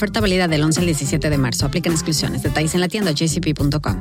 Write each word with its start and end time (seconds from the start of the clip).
Oferta 0.00 0.22
válida 0.22 0.48
del 0.48 0.62
11 0.62 0.80
al 0.80 0.86
17 0.86 1.28
de 1.28 1.36
marzo. 1.36 1.66
Aplican 1.66 1.92
exclusiones. 1.92 2.42
Detalles 2.42 2.74
en 2.74 2.80
la 2.80 2.88
tienda 2.88 3.12
jcp.com. 3.12 3.96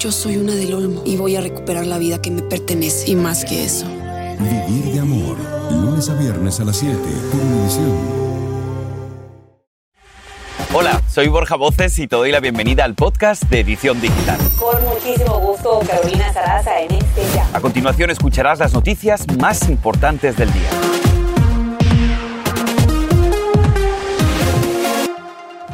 Yo 0.00 0.10
soy 0.10 0.36
una 0.36 0.56
del 0.56 0.74
Olmo 0.74 1.04
y 1.06 1.16
voy 1.16 1.36
a 1.36 1.40
recuperar 1.40 1.86
la 1.86 1.96
vida 1.96 2.20
que 2.20 2.32
me 2.32 2.42
pertenece. 2.42 3.08
Y 3.08 3.14
más 3.14 3.44
que 3.44 3.64
eso. 3.64 3.86
Vivir 3.86 4.92
de 4.92 4.98
amor. 4.98 5.36
Lunes 5.70 6.08
a 6.08 6.14
viernes 6.14 6.58
a 6.58 6.64
las 6.64 6.76
7 6.78 6.96
por 7.30 7.40
Univisión. 7.40 8.20
Hola, 10.74 11.00
soy 11.08 11.28
Borja 11.28 11.54
Voces 11.54 11.96
y 12.00 12.08
te 12.08 12.16
doy 12.16 12.32
la 12.32 12.40
bienvenida 12.40 12.82
al 12.82 12.96
podcast 12.96 13.44
de 13.44 13.60
Edición 13.60 14.00
Digital. 14.00 14.40
Con 14.58 14.84
muchísimo 14.86 15.38
gusto, 15.38 15.78
Carolina 15.86 16.32
Sarasa 16.32 16.80
en 16.80 16.90
este 16.94 17.22
ya. 17.32 17.48
A 17.52 17.60
continuación 17.60 18.10
escucharás 18.10 18.58
las 18.58 18.72
noticias 18.72 19.24
más 19.38 19.68
importantes 19.68 20.36
del 20.36 20.52
día. 20.52 20.89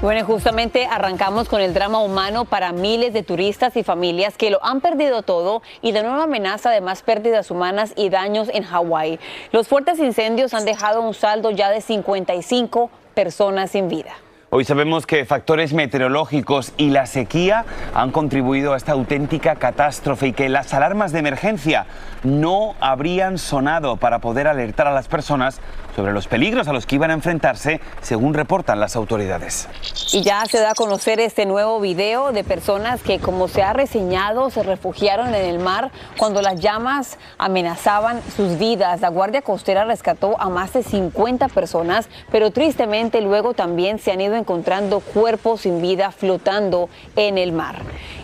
Bueno, 0.07 0.25
justamente 0.25 0.87
arrancamos 0.87 1.49
con 1.49 1.61
el 1.61 1.75
drama 1.75 1.99
humano 1.99 2.45
para 2.45 2.71
miles 2.71 3.13
de 3.13 3.25
turistas 3.25 3.77
y 3.77 3.83
familias 3.83 4.37
que 4.37 4.51
lo 4.51 4.65
han 4.65 4.81
perdido 4.81 5.23
todo 5.23 5.63
y 5.83 5.91
de 5.91 6.05
nueva 6.05 6.23
amenaza 6.23 6.71
de 6.71 6.81
más 6.81 7.03
pérdidas 7.03 7.51
humanas 7.51 7.93
y 7.97 8.09
daños 8.09 8.49
en 8.55 8.63
Hawái. 8.63 9.19
Los 9.51 9.67
fuertes 9.67 9.99
incendios 9.99 10.55
han 10.55 10.65
dejado 10.65 11.03
un 11.03 11.13
saldo 11.13 11.51
ya 11.51 11.71
de 11.71 11.81
55 11.81 12.89
personas 13.15 13.73
sin 13.73 13.89
vida. 13.89 14.13
Hoy 14.51 14.65
sabemos 14.65 15.07
que 15.07 15.25
factores 15.25 15.73
meteorológicos 15.73 16.73
y 16.77 16.91
la 16.91 17.07
sequía 17.07 17.65
han 17.93 18.13
contribuido 18.13 18.75
a 18.75 18.77
esta 18.77 18.93
auténtica 18.93 19.57
catástrofe 19.57 20.29
y 20.29 20.33
que 20.33 20.49
las 20.49 20.73
alarmas 20.73 21.11
de 21.11 21.19
emergencia 21.19 21.87
no 22.23 22.77
habrían 22.79 23.39
sonado 23.39 23.97
para 23.97 24.21
poder 24.21 24.47
alertar 24.47 24.87
a 24.87 24.93
las 24.93 25.09
personas 25.09 25.61
sobre 25.97 26.13
los 26.13 26.29
peligros 26.29 26.69
a 26.69 26.75
los 26.75 26.85
que 26.85 26.97
iban 26.97 27.11
a 27.11 27.15
enfrentarse, 27.15 27.81
según 28.03 28.35
reportan 28.35 28.79
las 28.79 28.97
autoridades. 28.97 29.67
Y 30.13 30.23
ya 30.23 30.45
se 30.45 30.61
da 30.61 30.73
a 30.73 30.75
conocer 30.75 31.19
este 31.21 31.47
nuevo 31.47 31.81
video 31.81 32.33
de 32.33 32.45
personas 32.45 33.03
que, 33.03 33.19
como 33.19 33.49
se 33.49 33.63
ha 33.63 33.73
reseñado, 33.73 34.51
se 34.51 34.63
refugiaron 34.63 35.35
en 35.35 35.47
el 35.47 35.59
mar 35.59 35.91
cuando 36.19 36.43
las 36.43 36.61
llamas 36.61 37.17
amenazaban 37.39 38.21
sus 38.37 38.59
vidas. 38.59 39.01
La 39.01 39.09
Guardia 39.09 39.41
Costera 39.41 39.87
rescató 39.87 40.39
a 40.39 40.51
más 40.51 40.75
de 40.75 40.83
50 40.83 41.49
personas, 41.49 42.11
pero 42.31 42.51
tristemente 42.51 43.23
luego 43.23 43.55
también 43.55 43.99
se 43.99 44.13
han 44.13 44.21
ido 44.21 44.37
encontrando 44.37 45.01
cuerpos 45.01 45.63
sin 45.63 45.81
vida 45.81 46.11
flotando 46.11 46.91
en 47.17 47.39
el 47.39 47.53
mar. 47.53 47.77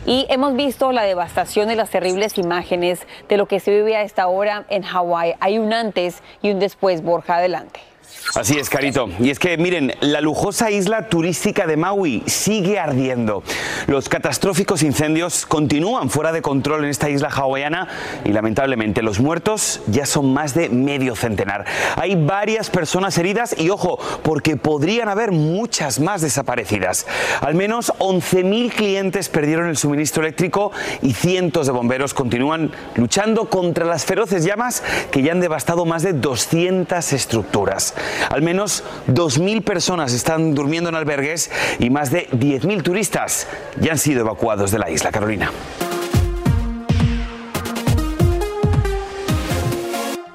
Y 0.04 0.26
hemos 0.30 0.54
visto 0.56 0.90
la 0.90 1.02
devastación 1.02 1.70
y 1.70 1.76
las 1.76 1.90
terribles 1.90 2.36
imágenes 2.36 3.06
de 3.28 3.36
lo 3.36 3.46
que 3.46 3.60
se 3.60 3.70
vive 3.70 3.96
a 3.96 4.02
esta 4.02 4.26
hora 4.26 4.64
en 4.68 4.82
Hawái. 4.82 5.34
Hay 5.38 5.58
un 5.58 5.72
antes 5.72 6.22
y 6.42 6.50
un 6.50 6.58
después, 6.58 7.02
Borja, 7.02 7.36
adelante. 7.36 7.91
Así 8.34 8.58
es, 8.58 8.70
Carito. 8.70 9.10
Y 9.20 9.30
es 9.30 9.38
que, 9.38 9.58
miren, 9.58 9.94
la 10.00 10.20
lujosa 10.20 10.70
isla 10.70 11.08
turística 11.08 11.66
de 11.66 11.76
Maui 11.76 12.22
sigue 12.26 12.78
ardiendo. 12.78 13.42
Los 13.86 14.08
catastróficos 14.08 14.82
incendios 14.82 15.44
continúan 15.44 16.08
fuera 16.08 16.32
de 16.32 16.40
control 16.40 16.84
en 16.84 16.90
esta 16.90 17.10
isla 17.10 17.28
hawaiana 17.28 17.88
y 18.24 18.32
lamentablemente 18.32 19.02
los 19.02 19.20
muertos 19.20 19.82
ya 19.86 20.06
son 20.06 20.32
más 20.32 20.54
de 20.54 20.70
medio 20.70 21.14
centenar. 21.14 21.66
Hay 21.96 22.14
varias 22.14 22.70
personas 22.70 23.18
heridas 23.18 23.54
y 23.58 23.68
ojo, 23.68 23.98
porque 24.22 24.56
podrían 24.56 25.08
haber 25.08 25.32
muchas 25.32 26.00
más 26.00 26.22
desaparecidas. 26.22 27.06
Al 27.40 27.54
menos 27.54 27.92
11.000 27.98 28.72
clientes 28.72 29.28
perdieron 29.28 29.68
el 29.68 29.76
suministro 29.76 30.22
eléctrico 30.22 30.72
y 31.02 31.12
cientos 31.12 31.66
de 31.66 31.72
bomberos 31.72 32.14
continúan 32.14 32.72
luchando 32.94 33.50
contra 33.50 33.84
las 33.84 34.06
feroces 34.06 34.44
llamas 34.44 34.82
que 35.10 35.22
ya 35.22 35.32
han 35.32 35.40
devastado 35.40 35.84
más 35.84 36.02
de 36.02 36.14
200 36.14 37.12
estructuras. 37.12 37.94
Al 38.30 38.42
menos 38.42 38.84
2.000 39.08 39.62
personas 39.62 40.12
están 40.12 40.54
durmiendo 40.54 40.88
en 40.88 40.96
albergues 40.96 41.50
y 41.78 41.90
más 41.90 42.10
de 42.10 42.28
10.000 42.30 42.82
turistas 42.82 43.46
ya 43.80 43.92
han 43.92 43.98
sido 43.98 44.20
evacuados 44.20 44.70
de 44.70 44.78
la 44.78 44.90
isla, 44.90 45.10
Carolina. 45.10 45.50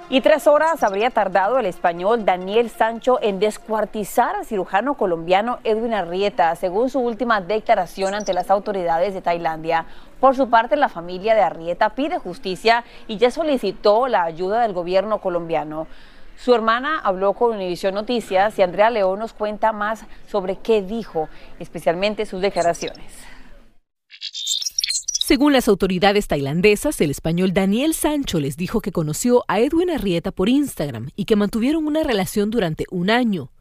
Y 0.10 0.22
tres 0.22 0.48
horas 0.48 0.84
habría 0.84 1.10
tardado 1.10 1.60
el 1.60 1.66
español 1.66 2.24
Daniel 2.24 2.70
Sancho 2.70 3.20
en 3.22 3.40
descuartizar 3.40 4.38
al 4.38 4.46
cirujano 4.46 4.94
colombiano 4.94 5.60
Edwin 5.66 5.94
Arrieta, 5.94 6.56
según 6.56 6.90
su 6.90 7.02
última 7.02 7.42
declaración 7.42 8.14
ante 8.14 8.34
las 8.34 8.50
autoridades 8.50 9.14
de 9.14 9.22
Tailandia. 9.22 9.86
Por 10.22 10.34
su 10.34 10.50
parte, 10.50 10.78
la 10.78 10.88
familia 10.88 11.36
de 11.36 11.42
Arrieta 11.42 11.90
pide 11.90 12.20
justicia 12.20 12.86
y 13.10 13.18
ya 13.18 13.32
solicitó 13.32 14.08
la 14.08 14.24
ayuda 14.24 14.62
del 14.62 14.72
gobierno 14.72 15.18
colombiano. 15.18 15.88
Su 16.38 16.54
hermana 16.54 17.00
habló 17.00 17.34
con 17.34 17.56
Univision 17.56 17.96
Noticias 17.96 18.58
y 18.60 18.62
Andrea 18.62 18.90
León 18.90 19.20
nos 19.20 19.34
cuenta 19.34 19.72
más 19.72 20.06
sobre 20.30 20.58
qué 20.58 20.82
dijo, 20.82 21.30
especialmente 21.60 22.26
sus 22.26 22.42
declaraciones. 22.42 23.12
Según 25.28 25.52
las 25.52 25.68
autoridades 25.68 26.28
tailandesas, 26.28 27.02
el 27.02 27.12
español 27.12 27.54
Daniel 27.54 27.94
Sancho 27.94 28.40
les 28.40 28.56
dijo 28.56 28.80
que 28.80 28.94
conoció 28.94 29.44
a 29.48 29.60
Edwin 29.60 29.90
Arrieta 29.90 30.32
por 30.32 30.48
Instagram 30.48 31.10
y 31.18 31.26
que 31.26 31.36
mantuvieron 31.36 31.86
una 31.86 32.04
relación 32.04 32.50
durante 32.50 32.86
un 32.92 33.10
año. 33.10 33.52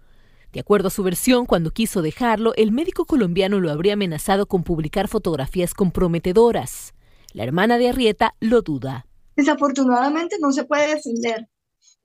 De 0.52 0.60
acuerdo 0.60 0.88
a 0.88 0.92
su 0.92 1.02
versión, 1.02 1.44
cuando 1.44 1.72
quiso 1.72 2.02
dejarlo, 2.02 2.54
el 2.54 2.70
médico 2.70 3.04
colombiano 3.04 3.58
lo 3.58 3.72
habría 3.72 3.94
amenazado 3.94 4.46
con 4.46 4.62
publicar 4.62 5.08
fotografías 5.08 5.74
comprometedoras. 5.74 6.94
La 7.32 7.42
hermana 7.42 7.78
de 7.78 7.88
Arrieta 7.88 8.36
lo 8.38 8.62
duda. 8.62 9.06
Desafortunadamente 9.34 10.36
no 10.40 10.52
se 10.52 10.64
puede 10.64 10.94
defender. 10.94 11.48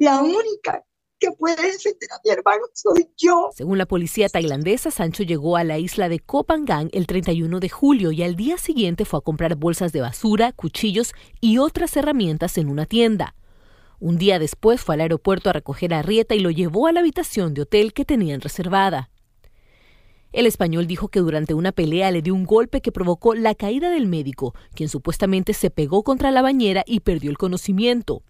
La 0.01 0.19
única 0.19 0.83
que 1.19 1.31
puede 1.37 1.61
defender 1.61 2.09
a 2.11 2.19
mi 2.25 2.31
hermano 2.31 2.63
soy 2.73 3.07
yo. 3.15 3.51
Según 3.53 3.77
la 3.77 3.85
policía 3.85 4.29
tailandesa, 4.29 4.89
Sancho 4.89 5.21
llegó 5.21 5.57
a 5.57 5.63
la 5.63 5.77
isla 5.77 6.09
de 6.09 6.17
Koh 6.17 6.43
Phangan 6.43 6.89
el 6.91 7.05
31 7.05 7.59
de 7.59 7.69
julio 7.69 8.11
y 8.11 8.23
al 8.23 8.35
día 8.35 8.57
siguiente 8.57 9.05
fue 9.05 9.19
a 9.19 9.21
comprar 9.21 9.57
bolsas 9.57 9.91
de 9.91 10.01
basura, 10.01 10.53
cuchillos 10.53 11.13
y 11.39 11.59
otras 11.59 11.95
herramientas 11.95 12.57
en 12.57 12.69
una 12.69 12.87
tienda. 12.87 13.35
Un 13.99 14.17
día 14.17 14.39
después 14.39 14.81
fue 14.81 14.95
al 14.95 15.01
aeropuerto 15.01 15.51
a 15.51 15.53
recoger 15.53 15.93
a 15.93 16.01
Rieta 16.01 16.33
y 16.33 16.39
lo 16.39 16.49
llevó 16.49 16.87
a 16.87 16.93
la 16.93 17.01
habitación 17.01 17.53
de 17.53 17.61
hotel 17.61 17.93
que 17.93 18.03
tenían 18.03 18.41
reservada. 18.41 19.11
El 20.31 20.47
español 20.47 20.87
dijo 20.87 21.09
que 21.09 21.19
durante 21.19 21.53
una 21.53 21.73
pelea 21.73 22.09
le 22.09 22.23
dio 22.23 22.33
un 22.33 22.45
golpe 22.45 22.81
que 22.81 22.91
provocó 22.91 23.35
la 23.35 23.53
caída 23.53 23.91
del 23.91 24.07
médico, 24.07 24.55
quien 24.73 24.89
supuestamente 24.89 25.53
se 25.53 25.69
pegó 25.69 26.01
contra 26.01 26.31
la 26.31 26.41
bañera 26.41 26.83
y 26.87 27.01
perdió 27.01 27.29
el 27.29 27.37
conocimiento. 27.37 28.23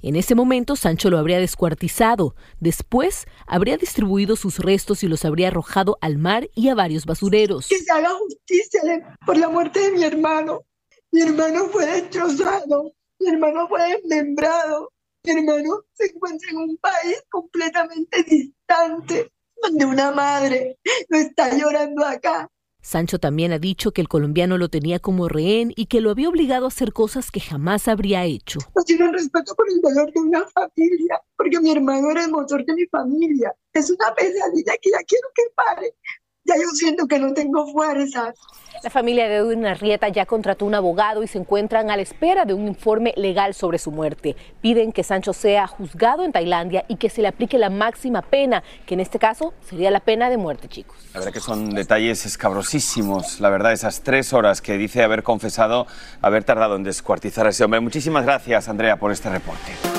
En 0.00 0.16
ese 0.16 0.34
momento 0.34 0.76
Sancho 0.76 1.10
lo 1.10 1.18
habría 1.18 1.38
descuartizado. 1.38 2.34
Después 2.60 3.26
habría 3.46 3.76
distribuido 3.76 4.36
sus 4.36 4.58
restos 4.58 5.02
y 5.02 5.08
los 5.08 5.24
habría 5.24 5.48
arrojado 5.48 5.98
al 6.00 6.18
mar 6.18 6.48
y 6.54 6.68
a 6.68 6.74
varios 6.74 7.04
basureros. 7.04 7.68
Que 7.68 7.78
se 7.78 7.90
haga 7.90 8.10
justicia 8.10 9.16
por 9.26 9.36
la 9.36 9.48
muerte 9.48 9.80
de 9.80 9.90
mi 9.92 10.04
hermano. 10.04 10.62
Mi 11.10 11.22
hermano 11.22 11.66
fue 11.66 11.86
destrozado. 11.86 12.92
Mi 13.18 13.30
hermano 13.30 13.66
fue 13.68 13.80
desmembrado. 13.96 14.92
Mi 15.24 15.32
hermano 15.32 15.82
se 15.94 16.06
encuentra 16.06 16.50
en 16.50 16.56
un 16.58 16.76
país 16.76 17.22
completamente 17.28 18.22
distante, 18.22 19.32
donde 19.60 19.84
una 19.84 20.12
madre 20.12 20.78
no 21.08 21.18
está 21.18 21.56
llorando 21.56 22.04
acá 22.04 22.48
Sancho 22.80 23.18
también 23.18 23.52
ha 23.52 23.58
dicho 23.58 23.92
que 23.92 24.00
el 24.00 24.08
colombiano 24.08 24.56
lo 24.56 24.68
tenía 24.68 24.98
como 24.98 25.28
rehén 25.28 25.72
y 25.76 25.86
que 25.86 26.00
lo 26.00 26.10
había 26.10 26.28
obligado 26.28 26.64
a 26.64 26.68
hacer 26.68 26.92
cosas 26.92 27.30
que 27.30 27.40
jamás 27.40 27.88
habría 27.88 28.24
hecho. 28.24 28.60
No 28.74 28.82
tienen 28.84 29.12
respeto 29.12 29.54
por 29.54 29.68
el 29.68 29.80
dolor 29.80 30.12
de 30.12 30.20
una 30.20 30.46
familia, 30.46 31.20
porque 31.36 31.60
mi 31.60 31.72
hermano 31.72 32.10
era 32.10 32.24
el 32.24 32.30
motor 32.30 32.64
de 32.64 32.74
mi 32.74 32.86
familia. 32.86 33.52
Es 33.72 33.90
una 33.90 34.14
pesadilla 34.14 34.72
que 34.80 34.90
ya 34.90 34.98
quiero 35.06 35.28
que 35.34 35.42
pare. 35.54 35.94
Ya 36.48 36.54
yo 36.56 36.70
siento 36.72 37.06
que 37.06 37.18
no 37.18 37.34
tengo 37.34 37.70
fuerzas. 37.70 38.34
La 38.82 38.90
familia 38.90 39.28
de 39.28 39.36
Edwin 39.36 39.66
Arrieta 39.66 40.08
ya 40.08 40.24
contrató 40.24 40.64
un 40.64 40.74
abogado 40.74 41.22
y 41.22 41.26
se 41.26 41.36
encuentran 41.36 41.90
a 41.90 41.96
la 41.96 42.02
espera 42.02 42.46
de 42.46 42.54
un 42.54 42.68
informe 42.68 43.12
legal 43.16 43.52
sobre 43.52 43.78
su 43.78 43.90
muerte. 43.90 44.34
Piden 44.62 44.92
que 44.92 45.02
Sancho 45.02 45.32
sea 45.32 45.66
juzgado 45.66 46.24
en 46.24 46.32
Tailandia 46.32 46.86
y 46.88 46.96
que 46.96 47.10
se 47.10 47.20
le 47.20 47.28
aplique 47.28 47.58
la 47.58 47.68
máxima 47.68 48.22
pena, 48.22 48.62
que 48.86 48.94
en 48.94 49.00
este 49.00 49.18
caso 49.18 49.52
sería 49.68 49.90
la 49.90 50.00
pena 50.00 50.30
de 50.30 50.38
muerte, 50.38 50.68
chicos. 50.68 50.96
La 51.12 51.20
verdad 51.20 51.34
que 51.34 51.40
son 51.40 51.74
detalles 51.74 52.24
escabrosísimos, 52.24 53.40
la 53.40 53.50
verdad, 53.50 53.72
esas 53.72 54.02
tres 54.02 54.32
horas 54.32 54.62
que 54.62 54.78
dice 54.78 55.02
haber 55.02 55.22
confesado 55.24 55.86
haber 56.22 56.44
tardado 56.44 56.76
en 56.76 56.84
descuartizar 56.84 57.46
a 57.46 57.50
ese 57.50 57.64
hombre. 57.64 57.80
Muchísimas 57.80 58.24
gracias, 58.24 58.68
Andrea, 58.68 58.96
por 58.96 59.12
este 59.12 59.28
reporte. 59.28 59.97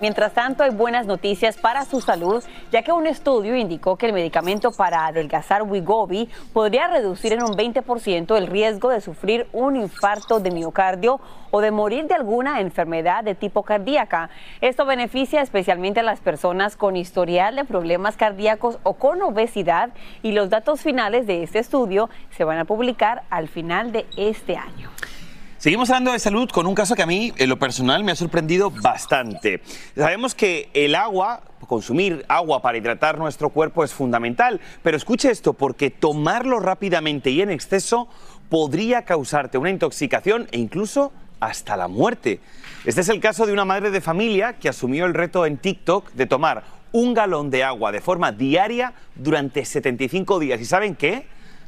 Mientras 0.00 0.32
tanto, 0.32 0.62
hay 0.62 0.70
buenas 0.70 1.04
noticias 1.04 1.58
para 1.58 1.84
su 1.84 2.00
salud, 2.00 2.42
ya 2.72 2.80
que 2.80 2.90
un 2.90 3.06
estudio 3.06 3.54
indicó 3.54 3.96
que 3.96 4.06
el 4.06 4.14
medicamento 4.14 4.72
para 4.72 5.06
adelgazar 5.06 5.62
Wigobi 5.62 6.26
podría 6.54 6.88
reducir 6.88 7.34
en 7.34 7.42
un 7.42 7.54
20% 7.54 8.34
el 8.34 8.46
riesgo 8.46 8.88
de 8.88 9.02
sufrir 9.02 9.46
un 9.52 9.76
infarto 9.76 10.40
de 10.40 10.50
miocardio 10.52 11.20
o 11.50 11.60
de 11.60 11.70
morir 11.70 12.06
de 12.06 12.14
alguna 12.14 12.60
enfermedad 12.60 13.24
de 13.24 13.34
tipo 13.34 13.62
cardíaca. 13.62 14.30
Esto 14.62 14.86
beneficia 14.86 15.42
especialmente 15.42 16.00
a 16.00 16.04
las 16.04 16.20
personas 16.20 16.76
con 16.76 16.96
historial 16.96 17.56
de 17.56 17.66
problemas 17.66 18.16
cardíacos 18.16 18.78
o 18.84 18.94
con 18.94 19.20
obesidad 19.20 19.90
y 20.22 20.32
los 20.32 20.48
datos 20.48 20.80
finales 20.80 21.26
de 21.26 21.42
este 21.42 21.58
estudio 21.58 22.08
se 22.30 22.44
van 22.44 22.56
a 22.56 22.64
publicar 22.64 23.24
al 23.28 23.48
final 23.48 23.92
de 23.92 24.06
este 24.16 24.56
año. 24.56 24.88
Seguimos 25.60 25.90
hablando 25.90 26.12
de 26.12 26.18
salud 26.18 26.48
con 26.48 26.66
un 26.66 26.74
caso 26.74 26.94
que 26.94 27.02
a 27.02 27.06
mí, 27.06 27.34
en 27.36 27.50
lo 27.50 27.58
personal, 27.58 28.02
me 28.02 28.12
ha 28.12 28.16
sorprendido 28.16 28.70
bastante. 28.70 29.60
Sabemos 29.94 30.34
que 30.34 30.70
el 30.72 30.94
agua, 30.94 31.42
consumir 31.68 32.24
agua 32.28 32.62
para 32.62 32.78
hidratar 32.78 33.18
nuestro 33.18 33.50
cuerpo 33.50 33.84
es 33.84 33.92
fundamental, 33.92 34.58
pero 34.82 34.96
escuche 34.96 35.30
esto, 35.30 35.52
porque 35.52 35.90
tomarlo 35.90 36.60
rápidamente 36.60 37.28
y 37.28 37.42
en 37.42 37.50
exceso 37.50 38.08
podría 38.48 39.04
causarte 39.04 39.58
una 39.58 39.68
intoxicación 39.68 40.48
e 40.50 40.58
incluso 40.58 41.12
hasta 41.40 41.76
la 41.76 41.88
muerte. 41.88 42.40
Este 42.86 43.02
es 43.02 43.10
el 43.10 43.20
caso 43.20 43.44
de 43.44 43.52
una 43.52 43.66
madre 43.66 43.90
de 43.90 44.00
familia 44.00 44.54
que 44.54 44.70
asumió 44.70 45.04
el 45.04 45.12
reto 45.12 45.44
en 45.44 45.58
TikTok 45.58 46.12
de 46.12 46.24
tomar 46.24 46.64
un 46.92 47.12
galón 47.12 47.50
de 47.50 47.64
agua 47.64 47.92
de 47.92 48.00
forma 48.00 48.32
diaria 48.32 48.94
durante 49.14 49.66
75 49.66 50.38
días. 50.38 50.58
¿Y 50.58 50.64
saben 50.64 50.96
qué? 50.96 51.26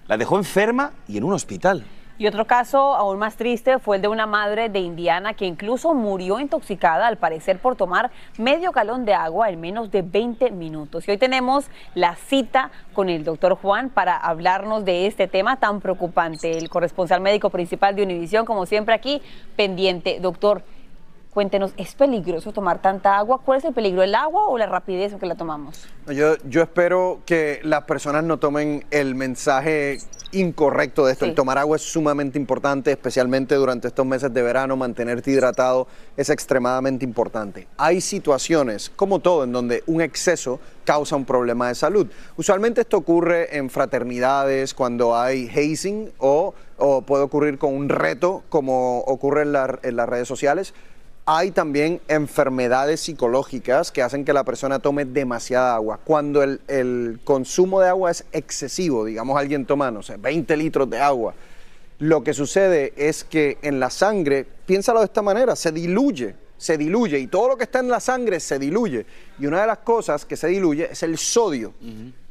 La 0.09 0.17
dejó 0.17 0.39
enferma 0.39 0.93
y 1.09 1.19
en 1.19 1.25
un 1.25 1.35
hospital. 1.35 1.85
Y 2.23 2.27
otro 2.29 2.47
caso 2.47 2.95
aún 2.95 3.19
más 3.19 3.35
triste 3.35 3.81
fue 3.81 3.97
el 3.97 4.03
de 4.03 4.07
una 4.07 4.27
madre 4.27 4.69
de 4.69 4.79
Indiana 4.79 5.35
que 5.35 5.45
incluso 5.45 5.93
murió 5.93 6.39
intoxicada 6.39 7.09
al 7.09 7.17
parecer 7.17 7.59
por 7.59 7.75
tomar 7.75 8.13
medio 8.39 8.71
galón 8.71 9.05
de 9.05 9.13
agua 9.13 9.51
en 9.51 9.61
menos 9.61 9.91
de 9.91 10.03
20 10.03 10.53
minutos. 10.53 11.09
Y 11.09 11.11
hoy 11.11 11.19
tenemos 11.19 11.67
la 11.97 12.15
cita 12.15 12.71
con 12.93 13.09
el 13.09 13.25
doctor 13.25 13.57
Juan 13.57 13.91
para 13.91 14.17
hablarnos 14.17 14.85
de 14.85 15.09
este 15.09 15.27
tema 15.27 15.57
tan 15.57 15.81
preocupante. 15.81 16.59
El 16.59 16.69
corresponsal 16.69 17.21
médico 17.21 17.51
principal 17.51 17.97
de 17.97 18.05
Univisión, 18.05 18.47
como 18.47 18.67
siempre 18.67 18.95
aquí, 18.95 19.21
pendiente. 19.57 20.21
Doctor, 20.21 20.63
cuéntenos, 21.32 21.73
¿es 21.79 21.94
peligroso 21.94 22.52
tomar 22.52 22.82
tanta 22.82 23.17
agua? 23.17 23.40
¿Cuál 23.44 23.58
es 23.58 23.64
el 23.64 23.73
peligro, 23.73 24.02
el 24.02 24.14
agua 24.14 24.49
o 24.49 24.58
la 24.58 24.67
rapidez 24.67 25.12
con 25.12 25.20
que 25.20 25.26
la 25.26 25.34
tomamos? 25.34 25.87
Yo, 26.08 26.37
yo 26.44 26.62
espero 26.62 27.20
que 27.25 27.61
las 27.62 27.84
personas 27.84 28.23
no 28.25 28.38
tomen 28.38 28.84
el 28.90 29.14
mensaje 29.14 29.99
incorrecto 30.32 31.06
de 31.06 31.12
esto. 31.12 31.25
El 31.25 31.34
tomar 31.34 31.56
agua 31.58 31.76
es 31.76 31.82
sumamente 31.82 32.38
importante, 32.38 32.90
especialmente 32.90 33.55
durante 33.55 33.88
estos 33.88 34.05
meses 34.05 34.32
de 34.32 34.43
verano, 34.43 34.76
mantenerte 34.76 35.31
hidratado 35.31 35.87
es 36.17 36.29
extremadamente 36.31 37.05
importante. 37.05 37.67
Hay 37.79 38.00
situaciones, 38.00 38.90
como 38.94 39.20
todo, 39.20 39.44
en 39.44 39.52
donde 39.52 39.82
un 39.87 40.00
exceso 40.02 40.61
causa 40.84 41.17
un 41.17 41.25
problema 41.25 41.69
de 41.69 41.75
salud. 41.75 42.08
Usualmente 42.37 42.82
esto 42.82 42.96
ocurre 42.99 43.56
en 43.56 43.70
fraternidades, 43.70 44.75
cuando 44.75 45.17
hay 45.17 45.49
hazing 45.49 46.12
o, 46.19 46.55
o 46.79 47.02
puede 47.02 47.23
ocurrir 47.25 47.58
con 47.58 47.75
un 47.75 47.88
reto, 47.88 48.43
como 48.49 48.99
ocurre 49.00 49.43
en, 49.43 49.52
la- 49.52 49.79
en 49.82 49.96
las 49.96 50.08
redes 50.08 50.29
sociales. 50.29 50.75
Hay 51.25 51.53
también 51.53 52.01
enfermedades 52.09 53.01
psicológicas 53.01 53.93
que 53.93 54.03
hacen 54.03 54.25
que 54.25 54.33
la 54.33 54.43
persona 54.43 54.81
tome 54.81 55.05
demasiada 55.05 55.75
agua. 55.75 56.01
Cuando 56.03 56.43
el, 56.43 56.61
el 56.67 57.21
consumo 57.23 57.81
de 57.81 57.89
agua 57.89 58.11
es 58.11 58.25
excesivo, 58.33 59.05
digamos 59.05 59.39
alguien 59.39 59.65
toma, 59.65 59.91
no 59.91 60.03
sé, 60.03 60.17
20 60.17 60.57
litros 60.57 60.91
de 60.91 60.99
agua, 60.99 61.35
lo 62.01 62.25
que 62.25 62.35
sucede 62.35 62.93
es 62.97 63.23
que 63.23 63.59
en 63.63 63.79
la 63.79 63.89
sangre, 63.89 64.45
piénsalo 64.67 64.99
de 64.99 65.05
esta 65.05 65.23
manera, 65.23 65.55
se 65.55 65.71
diluye, 65.71 66.35
se 66.59 66.77
diluye 66.77 67.17
y 67.21 67.29
todo 67.29 67.47
lo 67.47 67.57
que 67.57 67.63
está 67.63 67.79
en 67.79 67.89
la 67.89 68.01
sangre 68.01 68.41
se 68.41 68.59
diluye. 68.59 69.07
Y 69.39 69.47
una 69.47 69.61
de 69.61 69.69
las 69.69 69.79
cosas 69.79 70.25
que 70.25 70.37
se 70.37 70.49
diluye 70.49 70.89
es 70.91 71.05
el 71.05 71.17
sodio. 71.17 71.75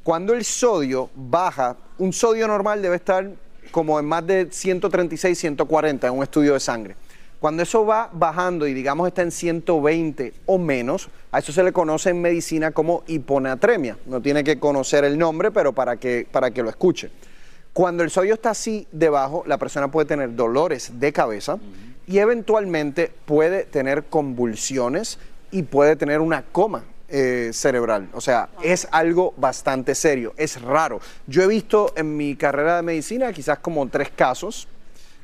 Cuando 0.03 0.33
el 0.33 0.43
sodio 0.43 1.09
baja, 1.15 1.77
un 1.99 2.11
sodio 2.11 2.47
normal 2.47 2.81
debe 2.81 2.97
estar 2.97 3.29
como 3.71 3.97
en 3.97 4.05
más 4.05 4.27
de 4.27 4.49
136, 4.51 5.39
140 5.39 6.07
en 6.07 6.13
un 6.13 6.23
estudio 6.23 6.53
de 6.53 6.59
sangre. 6.59 6.95
Cuando 7.41 7.63
eso 7.63 7.87
va 7.87 8.07
bajando 8.13 8.67
y 8.67 8.73
digamos 8.75 9.07
está 9.07 9.23
en 9.23 9.31
120 9.31 10.31
o 10.45 10.59
menos, 10.59 11.09
a 11.31 11.39
eso 11.39 11.51
se 11.51 11.63
le 11.63 11.73
conoce 11.73 12.11
en 12.11 12.21
medicina 12.21 12.69
como 12.69 13.03
hiponatremia. 13.07 13.97
No 14.05 14.21
tiene 14.21 14.43
que 14.43 14.59
conocer 14.59 15.05
el 15.05 15.17
nombre, 15.17 15.49
pero 15.49 15.73
para 15.73 15.97
que, 15.97 16.27
para 16.31 16.51
que 16.51 16.61
lo 16.61 16.69
escuche. 16.69 17.09
Cuando 17.73 18.03
el 18.03 18.11
sodio 18.11 18.35
está 18.35 18.51
así 18.51 18.87
debajo, 18.91 19.43
la 19.47 19.57
persona 19.57 19.89
puede 19.89 20.05
tener 20.05 20.35
dolores 20.35 20.99
de 20.99 21.11
cabeza 21.11 21.57
y 22.05 22.19
eventualmente 22.19 23.11
puede 23.25 23.63
tener 23.63 24.03
convulsiones 24.03 25.17
y 25.49 25.63
puede 25.63 25.95
tener 25.95 26.19
una 26.21 26.43
coma 26.43 26.83
eh, 27.09 27.49
cerebral. 27.53 28.07
O 28.13 28.21
sea, 28.21 28.49
es 28.61 28.87
algo 28.91 29.33
bastante 29.35 29.95
serio, 29.95 30.35
es 30.37 30.61
raro. 30.61 31.01
Yo 31.25 31.41
he 31.41 31.47
visto 31.47 31.91
en 31.95 32.15
mi 32.15 32.35
carrera 32.35 32.75
de 32.75 32.83
medicina 32.83 33.33
quizás 33.33 33.57
como 33.57 33.89
tres 33.89 34.11
casos. 34.15 34.67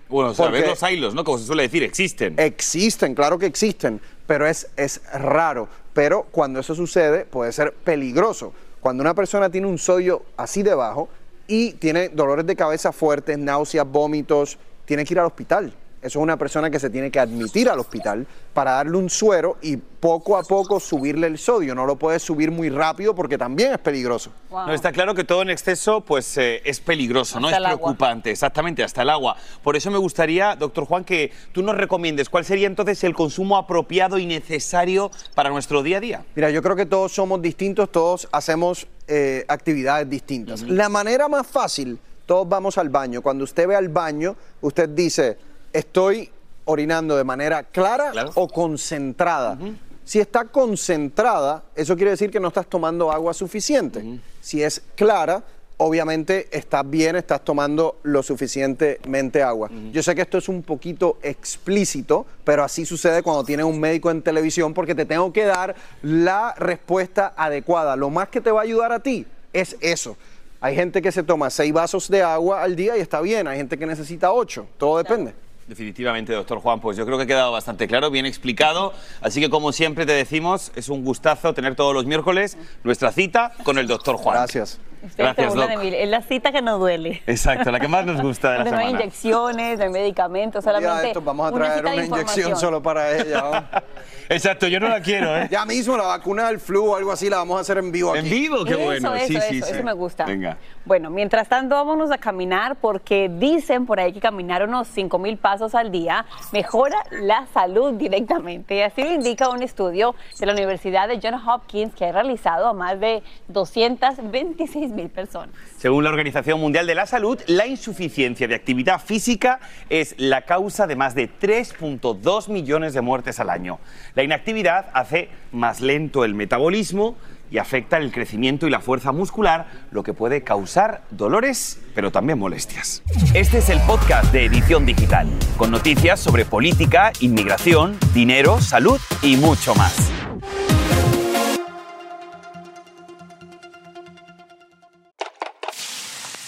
Bueno, 0.09 0.33
ver 0.51 0.67
los 0.67 0.83
hilos, 0.83 1.13
¿no? 1.13 1.23
Como 1.23 1.37
se 1.37 1.45
suele 1.45 1.63
decir, 1.63 1.83
existen. 1.83 2.35
Existen, 2.37 3.13
claro 3.13 3.37
que 3.37 3.45
existen, 3.45 3.99
pero 4.25 4.47
es, 4.47 4.69
es 4.77 5.01
raro. 5.13 5.67
Pero 5.93 6.27
cuando 6.31 6.59
eso 6.59 6.75
sucede 6.75 7.25
puede 7.25 7.51
ser 7.51 7.73
peligroso. 7.73 8.53
Cuando 8.79 9.01
una 9.01 9.13
persona 9.13 9.49
tiene 9.49 9.67
un 9.67 9.77
sodio 9.77 10.23
así 10.37 10.63
debajo 10.63 11.09
y 11.47 11.73
tiene 11.73 12.09
dolores 12.09 12.45
de 12.45 12.55
cabeza 12.55 12.91
fuertes, 12.91 13.37
náuseas, 13.37 13.85
vómitos, 13.89 14.57
tiene 14.85 15.03
que 15.03 15.13
ir 15.13 15.19
al 15.19 15.25
hospital. 15.25 15.73
Eso 16.07 16.19
es 16.19 16.23
una 16.23 16.37
persona 16.37 16.69
que 16.69 16.79
se 16.79 16.89
tiene 16.89 17.11
que 17.11 17.19
admitir 17.19 17.69
al 17.69 17.79
hospital 17.79 18.25
para 18.53 18.71
darle 18.71 18.95
un 18.95 19.09
suero 19.09 19.57
y 19.61 19.75
poco 19.75 20.37
a 20.37 20.43
poco 20.43 20.79
subirle 20.79 21.27
el 21.27 21.37
sodio. 21.37 21.75
No 21.75 21.85
lo 21.85 21.97
puedes 21.97 22.23
subir 22.23 22.49
muy 22.49 22.69
rápido 22.69 23.13
porque 23.13 23.37
también 23.37 23.73
es 23.73 23.77
peligroso. 23.79 24.31
No, 24.49 24.73
está 24.73 24.93
claro 24.93 25.13
que 25.13 25.25
todo 25.25 25.41
en 25.41 25.49
exceso 25.49 25.99
pues 25.99 26.37
eh, 26.37 26.61
es 26.63 26.79
peligroso, 26.79 27.41
no 27.41 27.49
es 27.49 27.55
agua. 27.55 27.67
preocupante, 27.67 28.31
exactamente, 28.31 28.83
hasta 28.83 29.01
el 29.01 29.09
agua. 29.09 29.35
Por 29.61 29.75
eso 29.75 29.91
me 29.91 29.97
gustaría, 29.97 30.55
doctor 30.55 30.85
Juan, 30.85 31.03
que 31.03 31.33
tú 31.51 31.61
nos 31.61 31.75
recomiendes 31.75 32.29
cuál 32.29 32.45
sería 32.45 32.67
entonces 32.67 33.03
el 33.03 33.13
consumo 33.13 33.57
apropiado 33.57 34.17
y 34.17 34.25
necesario 34.25 35.11
para 35.35 35.49
nuestro 35.49 35.83
día 35.83 35.97
a 35.97 35.99
día. 35.99 36.25
Mira, 36.35 36.49
yo 36.51 36.61
creo 36.61 36.77
que 36.77 36.85
todos 36.85 37.11
somos 37.11 37.41
distintos, 37.41 37.91
todos 37.91 38.29
hacemos 38.31 38.87
eh, 39.09 39.43
actividades 39.49 40.09
distintas. 40.09 40.61
La 40.61 40.87
manera 40.87 41.27
más 41.27 41.45
fácil, 41.45 41.99
todos 42.25 42.47
vamos 42.47 42.77
al 42.77 42.87
baño. 42.87 43.21
Cuando 43.21 43.43
usted 43.43 43.67
ve 43.67 43.75
al 43.75 43.89
baño, 43.89 44.37
usted 44.61 44.87
dice, 44.87 45.37
estoy 45.77 46.29
orinando 46.65 47.15
de 47.15 47.23
manera 47.23 47.63
clara 47.63 48.11
o 48.35 48.47
concentrada. 48.47 49.57
Si 50.03 50.19
está 50.19 50.45
concentrada, 50.45 51.63
eso 51.75 51.95
quiere 51.95 52.11
decir 52.11 52.31
que 52.31 52.39
no 52.39 52.47
estás 52.47 52.67
tomando 52.67 53.11
agua 53.11 53.33
suficiente. 53.33 54.19
Si 54.41 54.63
es 54.63 54.81
clara, 54.95 55.43
obviamente 55.77 56.47
estás 56.51 56.89
bien, 56.89 57.15
estás 57.15 57.43
tomando 57.43 57.99
lo 58.03 58.23
suficientemente 58.23 59.43
agua. 59.43 59.69
Yo 59.91 60.01
sé 60.01 60.15
que 60.15 60.21
esto 60.21 60.39
es 60.39 60.49
un 60.49 60.63
poquito 60.63 61.19
explícito, 61.21 62.25
pero 62.43 62.63
así 62.63 62.85
sucede 62.85 63.21
cuando 63.21 63.43
tienes 63.43 63.65
un 63.65 63.79
médico 63.79 64.09
en 64.09 64.21
televisión 64.21 64.73
porque 64.73 64.95
te 64.95 65.05
tengo 65.05 65.31
que 65.31 65.45
dar 65.45 65.75
la 66.01 66.55
respuesta 66.57 67.33
adecuada. 67.37 67.95
Lo 67.95 68.09
más 68.09 68.29
que 68.29 68.41
te 68.41 68.49
va 68.49 68.61
a 68.61 68.63
ayudar 68.63 68.91
a 68.91 68.99
ti 68.99 69.25
es 69.53 69.77
eso. 69.81 70.17
Hay 70.59 70.73
gente 70.75 71.03
que 71.03 71.11
se 71.11 71.21
toma 71.21 71.51
seis 71.51 71.71
vasos 71.71 72.09
de 72.09 72.23
agua 72.23 72.63
al 72.63 72.75
día 72.75 72.97
y 72.97 73.01
está 73.01 73.21
bien, 73.21 73.47
hay 73.47 73.57
gente 73.57 73.77
que 73.77 73.85
necesita 73.85 74.31
ocho, 74.33 74.67
todo 74.79 74.97
depende. 74.97 75.33
Definitivamente, 75.67 76.31
doctor 76.31 76.59
Juan, 76.59 76.79
pues 76.79 76.95
yo 76.95 77.05
creo 77.05 77.17
que 77.17 77.23
ha 77.25 77.27
quedado 77.27 77.51
bastante 77.51 77.87
claro, 77.87 78.09
bien 78.09 78.25
explicado. 78.25 78.93
Así 79.19 79.41
que 79.41 79.49
como 79.49 79.73
siempre 79.73 80.05
te 80.05 80.13
decimos, 80.13 80.71
es 80.75 80.87
un 80.87 81.03
gustazo 81.03 81.53
tener 81.53 81.75
todos 81.75 81.93
los 81.93 82.05
miércoles 82.05 82.57
nuestra 82.85 83.11
cita 83.11 83.51
con 83.63 83.77
el 83.77 83.85
doctor 83.85 84.15
Juan. 84.15 84.37
Gracias. 84.37 84.79
Gracias, 85.17 85.53
Doc. 85.53 85.69
Es 85.83 86.09
la 86.09 86.21
cita 86.21 86.51
que 86.51 86.61
no 86.61 86.79
duele. 86.79 87.21
Exacto, 87.27 87.71
la 87.71 87.79
que 87.79 87.87
más 87.87 88.05
nos 88.05 88.21
gusta 88.21 88.51
de 88.51 88.57
la 88.59 88.63
Donde 88.63 88.71
no 88.75 88.77
hay 88.77 88.85
semana. 88.87 89.03
inyecciones, 89.03 89.77
no 89.77 89.83
hay 89.85 89.89
medicamentos, 89.91 90.63
solamente 90.63 91.07
esto, 91.07 91.21
vamos 91.21 91.51
a 91.51 91.55
una 91.55 91.65
traer 91.65 91.83
de 91.83 91.91
una 91.91 92.05
inyección 92.05 92.55
solo 92.55 92.81
para 92.81 93.15
ella. 93.17 93.69
Exacto, 94.29 94.67
yo 94.67 94.79
no 94.79 94.89
la 94.89 95.01
quiero, 95.01 95.37
¿eh? 95.37 95.47
Ya 95.51 95.65
mismo 95.65 95.95
la 95.95 96.03
vacuna 96.03 96.47
del 96.47 96.59
flu 96.59 96.91
o 96.91 96.95
algo 96.95 97.11
así 97.11 97.29
la 97.29 97.37
vamos 97.37 97.57
a 97.57 97.61
hacer 97.61 97.77
en 97.77 97.91
vivo 97.91 98.11
aquí. 98.11 98.19
En 98.19 98.29
vivo, 98.29 98.65
qué 98.65 98.71
eso, 98.71 98.83
bueno. 98.83 99.15
Eso, 99.15 99.27
sí, 99.27 99.35
eso, 99.35 99.45
sí, 99.49 99.61
sí. 99.61 99.71
eso 99.71 99.83
me 99.83 99.93
gusta. 99.93 100.25
Venga. 100.25 100.57
Bueno, 100.87 101.09
mientras 101.09 101.49
tanto 101.49 101.75
vámonos 101.75 102.11
a 102.11 102.17
caminar 102.17 102.77
porque 102.79 103.29
dicen 103.29 103.85
por 103.85 103.99
ahí 103.99 104.13
que 104.13 104.21
caminar 104.21 104.63
unos 104.63 104.87
5 104.87 105.19
mil 105.19 105.35
pasos 105.35 105.75
al 105.75 105.91
día 105.91 106.25
mejora 106.53 106.95
la 107.11 107.45
salud 107.53 107.95
directamente. 107.95 108.75
Y 108.75 108.81
así 108.81 109.03
lo 109.03 109.11
indica 109.11 109.49
un 109.49 109.61
estudio 109.61 110.15
de 110.39 110.45
la 110.45 110.53
Universidad 110.53 111.09
de 111.09 111.19
Johns 111.21 111.45
Hopkins 111.45 111.93
que 111.93 112.05
ha 112.05 112.13
realizado 112.13 112.69
a 112.69 112.73
más 112.73 113.01
de 113.01 113.21
226 113.49 114.91
mil 114.91 115.09
personas. 115.09 115.53
Según 115.75 116.05
la 116.05 116.09
Organización 116.09 116.61
Mundial 116.61 116.87
de 116.87 116.95
la 116.95 117.05
Salud, 117.05 117.37
la 117.47 117.67
insuficiencia 117.67 118.47
de 118.47 118.55
actividad 118.55 119.01
física 119.01 119.59
es 119.89 120.15
la 120.17 120.43
causa 120.43 120.87
de 120.87 120.95
más 120.95 121.15
de 121.15 121.29
3.2 121.29 122.47
millones 122.47 122.93
de 122.93 123.01
muertes 123.01 123.41
al 123.41 123.49
año. 123.49 123.79
La 124.15 124.23
inactividad 124.23 124.85
hace 124.93 125.27
más 125.51 125.81
lento 125.81 126.23
el 126.23 126.33
metabolismo 126.33 127.17
y 127.51 127.57
afecta 127.57 127.97
el 127.97 128.11
crecimiento 128.11 128.67
y 128.67 128.69
la 128.69 128.79
fuerza 128.79 129.11
muscular, 129.11 129.67
lo 129.91 130.03
que 130.03 130.13
puede 130.13 130.43
causar 130.43 131.03
dolores, 131.11 131.79
pero 131.95 132.11
también 132.11 132.39
molestias. 132.39 133.03
Este 133.33 133.59
es 133.59 133.69
el 133.69 133.79
podcast 133.81 134.31
de 134.31 134.45
Edición 134.45 134.85
Digital, 134.85 135.27
con 135.57 135.71
noticias 135.71 136.19
sobre 136.19 136.45
política, 136.45 137.11
inmigración, 137.19 137.97
dinero, 138.13 138.59
salud 138.61 138.99
y 139.21 139.37
mucho 139.37 139.73
más. 139.75 140.11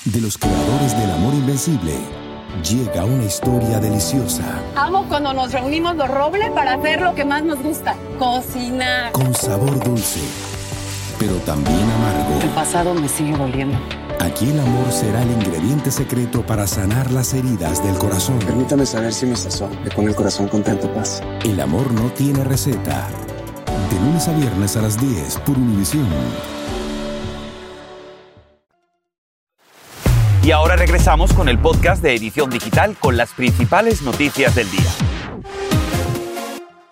De 0.05 0.21
los 0.21 0.37
creadores 0.37 0.97
del 0.97 1.11
amor 1.11 1.33
invencible, 1.33 1.93
llega 2.67 3.05
una 3.05 3.25
historia 3.25 3.79
deliciosa, 3.79 4.43
Amo 4.75 5.05
cuando 5.07 5.33
nos 5.33 5.51
reunimos 5.51 5.95
los 5.95 6.07
robles 6.09 6.49
para 6.51 6.73
hacer 6.73 7.01
lo 7.01 7.13
que 7.13 7.25
más 7.25 7.43
nos 7.43 7.61
gusta, 7.61 7.95
cocinar. 8.17 9.11
con 9.11 9.33
sabor 9.35 9.83
dulce, 9.83 10.19
pero 11.19 11.33
también 11.39 11.81
amargo. 11.81 12.39
El 12.41 12.49
pasado 12.49 12.93
me 12.93 13.07
sigue 13.07 13.37
doliendo. 13.37 13.77
Aquí 14.21 14.49
el 14.49 14.59
amor 14.59 14.91
será 14.91 15.21
el 15.21 15.31
ingrediente 15.31 15.91
secreto 15.91 16.45
para 16.45 16.65
sanar 16.65 17.11
las 17.11 17.33
heridas 17.33 17.83
del 17.83 17.97
corazón. 17.97 18.39
Permítame 18.39 18.85
saber 18.85 19.13
si 19.13 19.25
mi 19.25 19.35
sazón 19.35 19.71
le 19.83 19.91
pone 19.91 20.09
el 20.09 20.15
corazón 20.15 20.47
contento, 20.47 20.91
paz. 20.93 21.21
El 21.43 21.59
amor 21.59 21.91
no 21.93 22.09
tiene 22.11 22.43
receta. 22.43 23.07
De 23.89 23.95
lunes 23.99 24.27
a 24.27 24.33
viernes 24.33 24.77
a 24.77 24.81
las 24.81 24.99
10 24.99 25.37
por 25.39 25.57
Univisión. 25.57 26.07
Y 30.41 30.51
ahora 30.51 30.75
regresamos 30.75 31.33
con 31.33 31.49
el 31.49 31.59
podcast 31.59 32.01
de 32.01 32.15
Edición 32.15 32.49
Digital 32.49 32.95
con 32.99 33.17
las 33.17 33.33
principales 33.33 34.01
noticias 34.01 34.55
del 34.55 34.69
día. 34.71 34.89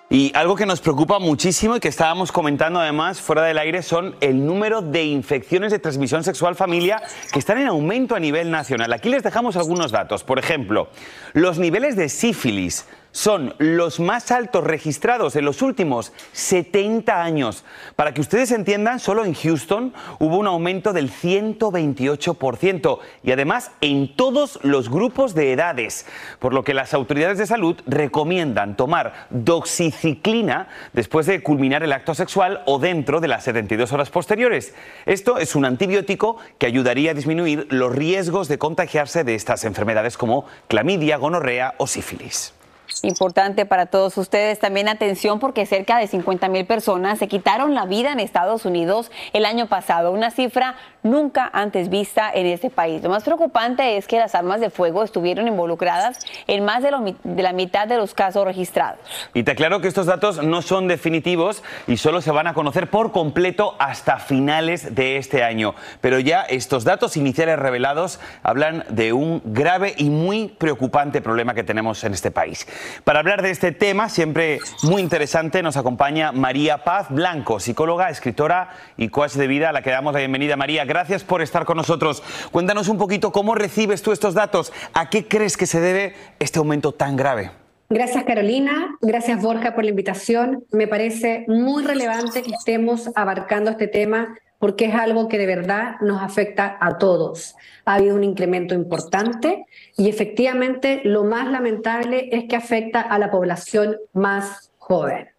Y 0.09 0.31
algo 0.35 0.55
que 0.55 0.65
nos 0.65 0.79
preocupa 0.79 1.19
muchísimo 1.19 1.75
y 1.75 1.79
que 1.81 1.89
estábamos 1.89 2.31
comentando 2.31 2.79
además 2.79 3.19
fuera 3.19 3.43
del 3.43 3.57
aire 3.57 3.81
son 3.81 4.15
el 4.21 4.45
número 4.45 4.81
de 4.81 5.03
infecciones 5.03 5.69
de 5.69 5.79
transmisión 5.79 6.23
sexual 6.23 6.55
familia 6.55 7.01
que 7.33 7.39
están 7.39 7.57
en 7.57 7.67
aumento 7.67 8.15
a 8.15 8.19
nivel 8.21 8.49
nacional. 8.49 8.93
Aquí 8.93 9.09
les 9.09 9.21
dejamos 9.21 9.57
algunos 9.57 9.91
datos. 9.91 10.23
Por 10.23 10.39
ejemplo, 10.39 10.87
los 11.33 11.59
niveles 11.59 11.97
de 11.97 12.07
sífilis 12.07 12.85
son 13.17 13.55
los 13.57 13.99
más 13.99 14.29
altos 14.29 14.63
registrados 14.63 15.35
en 15.35 15.43
los 15.43 15.63
últimos 15.63 16.13
70 16.33 17.23
años. 17.23 17.65
Para 17.95 18.13
que 18.13 18.21
ustedes 18.21 18.51
entiendan, 18.51 18.99
solo 18.99 19.25
en 19.25 19.33
Houston 19.33 19.91
hubo 20.19 20.37
un 20.37 20.45
aumento 20.45 20.93
del 20.93 21.11
128% 21.11 22.99
y 23.23 23.31
además 23.31 23.71
en 23.81 24.15
todos 24.15 24.59
los 24.61 24.91
grupos 24.91 25.33
de 25.33 25.51
edades, 25.51 26.05
por 26.37 26.53
lo 26.53 26.63
que 26.63 26.75
las 26.75 26.93
autoridades 26.93 27.39
de 27.39 27.47
salud 27.47 27.77
recomiendan 27.87 28.77
tomar 28.77 29.25
doxiciclina 29.31 30.67
después 30.93 31.25
de 31.25 31.41
culminar 31.41 31.81
el 31.81 31.93
acto 31.93 32.13
sexual 32.13 32.61
o 32.67 32.77
dentro 32.77 33.19
de 33.19 33.29
las 33.29 33.45
72 33.45 33.93
horas 33.93 34.11
posteriores. 34.11 34.75
Esto 35.07 35.39
es 35.39 35.55
un 35.55 35.65
antibiótico 35.65 36.37
que 36.59 36.67
ayudaría 36.67 37.11
a 37.11 37.15
disminuir 37.15 37.65
los 37.71 37.91
riesgos 37.91 38.47
de 38.47 38.59
contagiarse 38.59 39.23
de 39.23 39.33
estas 39.33 39.63
enfermedades 39.63 40.17
como 40.19 40.45
clamidia, 40.67 41.17
gonorrea 41.17 41.73
o 41.79 41.87
sífilis. 41.87 42.53
Importante 43.03 43.65
para 43.65 43.87
todos 43.87 44.17
ustedes. 44.17 44.59
También 44.59 44.87
atención 44.87 45.39
porque 45.39 45.65
cerca 45.65 45.97
de 45.97 46.07
50 46.07 46.47
mil 46.49 46.65
personas 46.65 47.19
se 47.19 47.27
quitaron 47.27 47.75
la 47.75 47.85
vida 47.85 48.11
en 48.11 48.19
Estados 48.19 48.65
Unidos 48.65 49.11
el 49.33 49.45
año 49.45 49.67
pasado, 49.67 50.11
una 50.11 50.31
cifra 50.31 50.75
nunca 51.09 51.49
antes 51.53 51.89
vista 51.89 52.31
en 52.33 52.45
este 52.45 52.69
país. 52.69 53.01
Lo 53.01 53.09
más 53.09 53.23
preocupante 53.23 53.97
es 53.97 54.07
que 54.07 54.19
las 54.19 54.35
armas 54.35 54.59
de 54.61 54.69
fuego 54.69 55.03
estuvieron 55.03 55.47
involucradas 55.47 56.19
en 56.47 56.63
más 56.65 56.83
de, 56.83 56.91
lo 56.91 56.99
de 57.01 57.43
la 57.43 57.53
mitad 57.53 57.87
de 57.87 57.97
los 57.97 58.13
casos 58.13 58.45
registrados. 58.45 58.99
Y 59.33 59.43
te 59.43 59.51
aclaro 59.51 59.81
que 59.81 59.87
estos 59.87 60.05
datos 60.05 60.43
no 60.43 60.61
son 60.61 60.87
definitivos 60.87 61.63
y 61.87 61.97
solo 61.97 62.21
se 62.21 62.31
van 62.31 62.47
a 62.47 62.53
conocer 62.53 62.89
por 62.89 63.11
completo 63.11 63.75
hasta 63.79 64.17
finales 64.17 64.93
de 64.95 65.17
este 65.17 65.43
año. 65.43 65.75
Pero 66.01 66.19
ya 66.19 66.41
estos 66.41 66.83
datos 66.83 67.17
iniciales 67.17 67.57
revelados 67.57 68.19
hablan 68.43 68.83
de 68.89 69.13
un 69.13 69.41
grave 69.45 69.95
y 69.97 70.09
muy 70.09 70.49
preocupante 70.49 71.21
problema 71.21 71.53
que 71.53 71.63
tenemos 71.63 72.03
en 72.03 72.13
este 72.13 72.31
país. 72.31 72.67
Para 73.03 73.19
hablar 73.19 73.41
de 73.41 73.51
este 73.51 73.71
tema, 73.71 74.09
siempre 74.09 74.59
muy 74.83 75.01
interesante, 75.01 75.63
nos 75.63 75.77
acompaña 75.77 76.31
María 76.31 76.83
Paz 76.83 77.07
Blanco, 77.09 77.59
psicóloga, 77.59 78.09
escritora 78.09 78.69
y 78.97 79.09
coach 79.09 79.33
de 79.33 79.47
vida, 79.47 79.69
a 79.69 79.71
la 79.71 79.81
que 79.81 79.89
damos 79.89 80.13
la 80.13 80.19
bienvenida. 80.19 80.55
María, 80.57 80.85
gracias 80.85 80.96
por 81.23 81.41
estar 81.41 81.65
con 81.65 81.77
nosotros. 81.77 82.23
Cuéntanos 82.51 82.87
un 82.87 82.97
poquito 82.97 83.31
cómo 83.31 83.53
recibes 83.53 84.01
tú 84.01 84.11
estos 84.11 84.33
datos, 84.33 84.73
a 84.93 85.09
qué 85.09 85.27
crees 85.27 85.55
que 85.55 85.67
se 85.67 85.79
debe 85.79 86.15
este 86.39 86.59
aumento 86.59 86.91
tan 86.91 87.15
grave. 87.15 87.51
Gracias 87.89 88.23
Carolina, 88.25 88.97
gracias 88.99 89.41
Borja 89.41 89.75
por 89.75 89.83
la 89.83 89.91
invitación. 89.91 90.65
Me 90.71 90.87
parece 90.87 91.45
muy 91.47 91.83
relevante 91.83 92.41
que 92.41 92.51
estemos 92.51 93.09
abarcando 93.15 93.71
este 93.71 93.87
tema 93.87 94.35
porque 94.59 94.85
es 94.85 94.95
algo 94.95 95.27
que 95.27 95.37
de 95.37 95.45
verdad 95.45 95.95
nos 96.01 96.21
afecta 96.21 96.77
a 96.81 96.97
todos. 96.97 97.55
Ha 97.85 97.93
habido 97.93 98.15
un 98.15 98.23
incremento 98.23 98.73
importante 98.73 99.65
y 99.95 100.09
efectivamente 100.09 101.01
lo 101.03 101.23
más 101.23 101.49
lamentable 101.49 102.29
es 102.31 102.45
que 102.49 102.55
afecta 102.55 103.01
a 103.01 103.19
la 103.19 103.29
población 103.29 103.97
más 104.13 104.71
joven. 104.79 105.29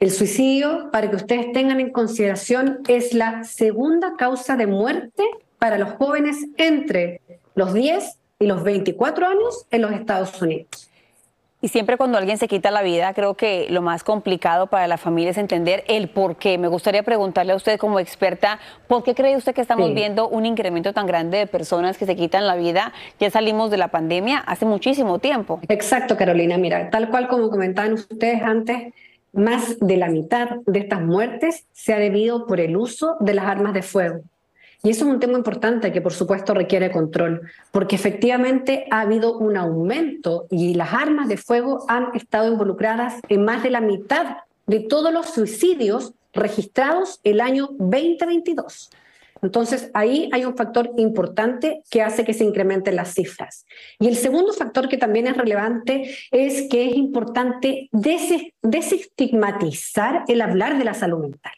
El 0.00 0.10
suicidio, 0.10 0.88
para 0.90 1.10
que 1.10 1.16
ustedes 1.16 1.52
tengan 1.52 1.78
en 1.78 1.90
consideración, 1.90 2.78
es 2.88 3.12
la 3.12 3.44
segunda 3.44 4.14
causa 4.16 4.56
de 4.56 4.66
muerte 4.66 5.22
para 5.58 5.76
los 5.76 5.90
jóvenes 5.90 6.38
entre 6.56 7.20
los 7.54 7.74
10 7.74 8.16
y 8.38 8.46
los 8.46 8.64
24 8.64 9.26
años 9.26 9.66
en 9.70 9.82
los 9.82 9.92
Estados 9.92 10.40
Unidos. 10.40 10.88
Y 11.60 11.68
siempre 11.68 11.98
cuando 11.98 12.16
alguien 12.16 12.38
se 12.38 12.48
quita 12.48 12.70
la 12.70 12.80
vida, 12.80 13.12
creo 13.12 13.34
que 13.34 13.66
lo 13.68 13.82
más 13.82 14.02
complicado 14.02 14.68
para 14.68 14.86
la 14.86 14.96
familia 14.96 15.32
es 15.32 15.36
entender 15.36 15.84
el 15.86 16.08
por 16.08 16.36
qué. 16.36 16.56
Me 16.56 16.68
gustaría 16.68 17.02
preguntarle 17.02 17.52
a 17.52 17.56
usted 17.56 17.78
como 17.78 18.00
experta, 18.00 18.58
¿por 18.88 19.02
qué 19.04 19.14
cree 19.14 19.36
usted 19.36 19.52
que 19.54 19.60
estamos 19.60 19.88
Sí. 19.88 19.92
viendo 19.94 20.26
un 20.30 20.46
incremento 20.46 20.94
tan 20.94 21.04
grande 21.06 21.36
de 21.36 21.46
personas 21.46 21.98
que 21.98 22.06
se 22.06 22.16
quitan 22.16 22.46
la 22.46 22.56
vida? 22.56 22.94
Ya 23.18 23.28
salimos 23.28 23.70
de 23.70 23.76
la 23.76 23.88
pandemia 23.88 24.38
hace 24.38 24.64
muchísimo 24.64 25.18
tiempo. 25.18 25.60
Exacto, 25.68 26.16
Carolina. 26.16 26.56
Mira, 26.56 26.88
tal 26.88 27.10
cual 27.10 27.28
como 27.28 27.50
comentaban 27.50 27.92
ustedes 27.92 28.40
antes, 28.42 28.94
más 29.32 29.78
de 29.80 29.96
la 29.96 30.08
mitad 30.08 30.56
de 30.66 30.80
estas 30.80 31.00
muertes 31.02 31.66
se 31.72 31.92
ha 31.92 31.98
debido 31.98 32.46
por 32.46 32.60
el 32.60 32.76
uso 32.76 33.16
de 33.20 33.34
las 33.34 33.46
armas 33.46 33.74
de 33.74 33.82
fuego. 33.82 34.22
Y 34.82 34.90
eso 34.90 35.04
es 35.04 35.10
un 35.10 35.20
tema 35.20 35.36
importante 35.36 35.92
que 35.92 36.00
por 36.00 36.12
supuesto 36.12 36.54
requiere 36.54 36.90
control, 36.90 37.42
porque 37.70 37.96
efectivamente 37.96 38.86
ha 38.90 39.02
habido 39.02 39.36
un 39.36 39.56
aumento 39.56 40.46
y 40.50 40.74
las 40.74 40.94
armas 40.94 41.28
de 41.28 41.36
fuego 41.36 41.84
han 41.88 42.14
estado 42.14 42.50
involucradas 42.50 43.20
en 43.28 43.44
más 43.44 43.62
de 43.62 43.70
la 43.70 43.82
mitad 43.82 44.38
de 44.66 44.80
todos 44.80 45.12
los 45.12 45.26
suicidios 45.26 46.14
registrados 46.32 47.20
el 47.24 47.40
año 47.40 47.70
2022. 47.78 48.90
Entonces, 49.42 49.90
ahí 49.94 50.28
hay 50.32 50.44
un 50.44 50.56
factor 50.56 50.90
importante 50.96 51.82
que 51.90 52.02
hace 52.02 52.24
que 52.24 52.34
se 52.34 52.44
incrementen 52.44 52.96
las 52.96 53.14
cifras. 53.14 53.64
Y 53.98 54.08
el 54.08 54.16
segundo 54.16 54.52
factor 54.52 54.88
que 54.88 54.98
también 54.98 55.26
es 55.26 55.36
relevante 55.36 56.14
es 56.30 56.68
que 56.68 56.88
es 56.88 56.96
importante 56.96 57.88
des- 57.92 58.52
desestigmatizar 58.62 60.24
el 60.28 60.40
hablar 60.42 60.78
de 60.78 60.84
la 60.84 60.94
salud 60.94 61.20
mental. 61.20 61.52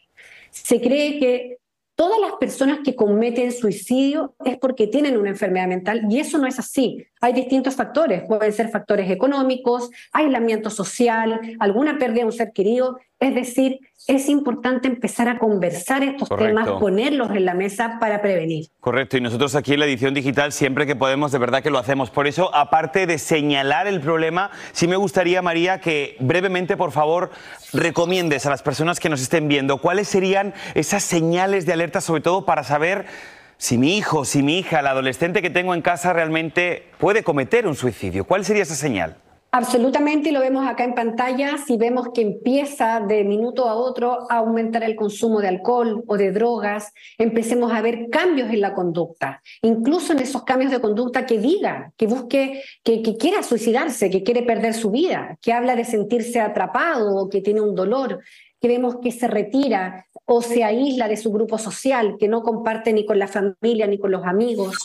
Se 0.51 0.79
cree 0.81 1.19
que 1.19 1.57
todas 1.95 2.19
las 2.19 2.33
personas 2.39 2.79
que 2.83 2.95
cometen 2.95 3.51
suicidio 3.51 4.35
es 4.43 4.57
porque 4.57 4.87
tienen 4.87 5.17
una 5.17 5.29
enfermedad 5.29 5.67
mental 5.67 6.01
y 6.09 6.19
eso 6.19 6.37
no 6.37 6.47
es 6.47 6.57
así. 6.59 7.05
Hay 7.21 7.33
distintos 7.33 7.75
factores, 7.75 8.23
pueden 8.27 8.51
ser 8.51 8.69
factores 8.69 9.09
económicos, 9.11 9.89
aislamiento 10.11 10.69
social, 10.69 11.39
alguna 11.59 11.97
pérdida 11.97 12.21
de 12.21 12.25
un 12.25 12.31
ser 12.31 12.51
querido. 12.51 12.97
Es 13.19 13.35
decir, 13.35 13.79
es 14.07 14.27
importante 14.27 14.87
empezar 14.87 15.29
a 15.29 15.39
conversar 15.39 16.03
estos 16.03 16.27
Correcto. 16.27 16.63
temas, 16.63 16.79
ponerlos 16.79 17.31
en 17.31 17.45
la 17.45 17.53
mesa 17.53 17.97
para 17.99 18.21
prevenir. 18.21 18.65
Correcto, 18.79 19.17
y 19.17 19.21
nosotros 19.21 19.55
aquí 19.55 19.73
en 19.73 19.79
la 19.79 19.85
edición 19.85 20.13
digital 20.13 20.51
siempre 20.51 20.85
que 20.85 20.95
podemos, 20.95 21.31
de 21.31 21.37
verdad 21.37 21.63
que 21.63 21.69
lo 21.69 21.79
hacemos. 21.79 22.09
Por 22.09 22.27
eso, 22.27 22.53
aparte 22.53 23.07
de 23.07 23.17
señalar 23.17 23.87
el 23.87 24.01
problema, 24.01 24.51
sí 24.73 24.87
me 24.87 24.97
gustaría, 24.97 25.41
María, 25.41 25.79
que 25.79 26.17
brevemente, 26.19 26.75
por 26.75 26.91
favor, 26.91 27.31
recomiendes 27.71 28.45
a 28.45 28.49
las 28.49 28.61
personas 28.61 28.99
que 28.99 29.09
nos 29.09 29.21
estén 29.21 29.47
viendo 29.47 29.77
cuáles 29.77 30.09
serían 30.09 30.53
esas 30.75 31.03
señales 31.03 31.65
de 31.65 31.73
alerta, 31.73 32.01
sobre 32.01 32.21
todo 32.21 32.45
para 32.45 32.63
saber 32.63 33.05
si 33.57 33.77
mi 33.77 33.97
hijo, 33.97 34.25
si 34.25 34.43
mi 34.43 34.59
hija, 34.59 34.81
el 34.81 34.87
adolescente 34.87 35.41
que 35.41 35.49
tengo 35.49 35.73
en 35.73 35.81
casa 35.81 36.11
realmente 36.11 36.89
puede 36.97 37.23
cometer 37.23 37.65
un 37.67 37.75
suicidio. 37.75 38.25
¿Cuál 38.25 38.43
sería 38.43 38.63
esa 38.63 38.75
señal? 38.75 39.15
Absolutamente, 39.55 40.31
lo 40.31 40.39
vemos 40.39 40.65
acá 40.65 40.83
en 40.83 40.95
pantalla, 40.95 41.59
si 41.59 41.77
vemos 41.77 42.07
que 42.11 42.21
empieza 42.21 42.99
de 43.01 43.23
minuto 43.23 43.69
a 43.69 43.75
otro 43.75 44.25
a 44.31 44.37
aumentar 44.37 44.81
el 44.81 44.95
consumo 44.95 45.41
de 45.41 45.47
alcohol 45.47 46.03
o 46.07 46.17
de 46.17 46.31
drogas, 46.31 46.91
empecemos 47.19 47.71
a 47.71 47.79
ver 47.83 48.09
cambios 48.09 48.49
en 48.49 48.61
la 48.61 48.73
conducta, 48.73 49.43
incluso 49.61 50.13
en 50.13 50.19
esos 50.21 50.43
cambios 50.43 50.71
de 50.71 50.81
conducta 50.81 51.27
que 51.27 51.37
diga, 51.37 51.93
que 51.97 52.07
busque, 52.07 52.63
que, 52.83 53.03
que 53.03 53.15
quiera 53.15 53.43
suicidarse, 53.43 54.09
que 54.09 54.23
quiere 54.23 54.41
perder 54.41 54.73
su 54.73 54.89
vida, 54.89 55.37
que 55.39 55.53
habla 55.53 55.75
de 55.75 55.85
sentirse 55.85 56.41
atrapado 56.41 57.15
o 57.15 57.29
que 57.29 57.41
tiene 57.41 57.61
un 57.61 57.75
dolor, 57.75 58.21
que 58.59 58.67
vemos 58.67 58.95
que 59.03 59.11
se 59.11 59.27
retira 59.27 60.07
o 60.25 60.41
se 60.41 60.63
aísla 60.63 61.07
de 61.07 61.17
su 61.17 61.31
grupo 61.31 61.59
social, 61.59 62.15
que 62.17 62.27
no 62.27 62.41
comparte 62.41 62.91
ni 62.91 63.05
con 63.05 63.19
la 63.19 63.27
familia 63.27 63.85
ni 63.85 63.99
con 63.99 64.09
los 64.09 64.25
amigos, 64.25 64.77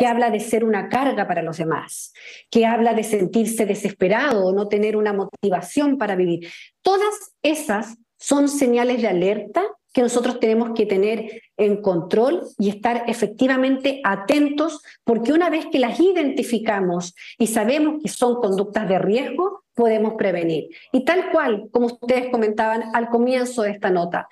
que 0.00 0.06
habla 0.06 0.30
de 0.30 0.40
ser 0.40 0.64
una 0.64 0.88
carga 0.88 1.28
para 1.28 1.42
los 1.42 1.58
demás, 1.58 2.14
que 2.50 2.64
habla 2.64 2.94
de 2.94 3.04
sentirse 3.04 3.66
desesperado 3.66 4.46
o 4.46 4.52
no 4.54 4.66
tener 4.66 4.96
una 4.96 5.12
motivación 5.12 5.98
para 5.98 6.16
vivir. 6.16 6.48
Todas 6.80 7.34
esas 7.42 7.98
son 8.18 8.48
señales 8.48 9.02
de 9.02 9.08
alerta 9.08 9.62
que 9.92 10.00
nosotros 10.00 10.40
tenemos 10.40 10.70
que 10.74 10.86
tener 10.86 11.42
en 11.58 11.82
control 11.82 12.46
y 12.58 12.70
estar 12.70 13.04
efectivamente 13.08 14.00
atentos, 14.02 14.80
porque 15.04 15.34
una 15.34 15.50
vez 15.50 15.66
que 15.70 15.78
las 15.78 16.00
identificamos 16.00 17.14
y 17.36 17.48
sabemos 17.48 18.02
que 18.02 18.08
son 18.08 18.36
conductas 18.36 18.88
de 18.88 18.98
riesgo, 18.98 19.64
podemos 19.74 20.14
prevenir. 20.14 20.70
Y 20.92 21.04
tal 21.04 21.30
cual, 21.30 21.68
como 21.70 21.88
ustedes 21.88 22.30
comentaban 22.30 22.84
al 22.94 23.10
comienzo 23.10 23.64
de 23.64 23.72
esta 23.72 23.90
nota, 23.90 24.28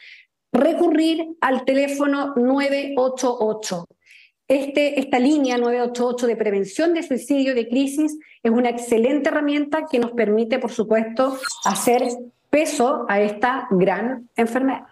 recurrir 0.50 1.26
al 1.42 1.66
teléfono 1.66 2.32
988 2.36 3.84
este, 4.48 4.98
esta 4.98 5.18
línea 5.18 5.58
988 5.58 6.26
de 6.26 6.36
prevención 6.36 6.94
de 6.94 7.02
suicidio 7.02 7.54
de 7.54 7.68
crisis 7.68 8.18
es 8.42 8.50
una 8.50 8.70
excelente 8.70 9.28
herramienta 9.28 9.86
que 9.90 9.98
nos 9.98 10.12
permite, 10.12 10.58
por 10.58 10.72
supuesto, 10.72 11.38
hacer 11.64 12.02
peso 12.48 13.04
a 13.08 13.20
esta 13.20 13.68
gran 13.70 14.28
enfermedad. 14.36 14.86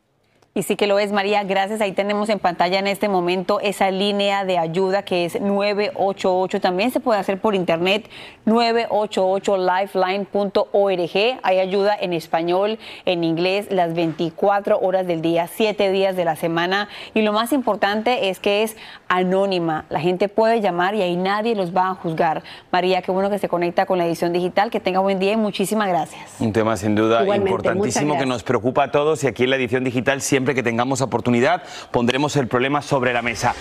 Y 0.57 0.63
sí 0.63 0.75
que 0.75 0.87
lo 0.87 0.99
es, 0.99 1.13
María. 1.13 1.45
Gracias. 1.45 1.83
Ahí 1.83 1.93
tenemos 1.93 2.31
en 2.31 2.39
pantalla 2.39 2.79
en 2.79 2.87
este 2.87 3.11
momento 3.11 3.61
esa 3.61 3.91
línea 3.91 4.47
de 4.47 4.57
ayuda 4.57 5.03
que 5.03 5.27
es 5.27 5.39
988. 5.39 6.63
También 6.63 6.91
se 6.91 6.99
puede 6.99 7.21
hacer 7.21 7.39
por 7.39 7.55
internet 7.55 8.09
988lifeline.org. 8.47 11.41
Hay 11.43 11.59
ayuda 11.59 11.95
en 12.01 12.15
español, 12.15 12.79
en 13.05 13.23
inglés, 13.23 13.67
las 13.71 13.93
24 13.93 14.81
horas 14.81 15.07
del 15.07 15.21
día, 15.21 15.47
7 15.47 15.93
días 15.93 16.17
de 16.17 16.25
la 16.25 16.37
semana. 16.37 16.89
Y 17.13 17.21
lo 17.21 17.35
más 17.35 17.53
importante 17.53 18.31
es 18.31 18.41
que 18.41 18.63
es 18.63 18.79
anónima. 19.09 19.85
La 19.91 20.01
gente 20.01 20.31
puede 20.31 20.63
llamar 20.63 20.95
y 20.95 21.03
ahí 21.03 21.17
nadie 21.17 21.55
los 21.55 21.77
va 21.77 21.91
a 21.91 21.95
juzgar. 21.95 22.43
María, 22.73 23.03
qué 23.03 23.13
bueno 23.13 23.29
que 23.29 23.39
se 23.39 23.51
conecta 23.51 23.85
con 23.85 23.99
la 23.99 24.07
edición 24.07 24.33
digital. 24.33 24.71
Que 24.71 24.81
tenga 24.81 25.01
buen 25.01 25.19
día 25.19 25.33
y 25.33 25.37
muchísimas 25.37 25.89
gracias. 25.89 26.37
Un 26.41 26.55
tema 26.55 26.79
sin 26.79 26.95
duda 26.95 27.27
importantísimo 27.37 28.17
que 28.17 28.25
nos 28.25 28.43
preocupa 28.43 28.85
a 28.85 28.91
todos 28.91 29.23
y 29.23 29.27
aquí 29.27 29.45
en 29.45 29.51
la 29.51 29.57
edición 29.57 29.85
digital 29.85 30.23
siempre 30.23 30.46
que 30.55 30.63
tengamos 30.63 31.01
oportunidad 31.01 31.63
pondremos 31.91 32.37
el 32.37 32.49
problema 32.49 32.83
sobre 32.83 33.13
la 33.13 33.23
mesa. 33.23 33.55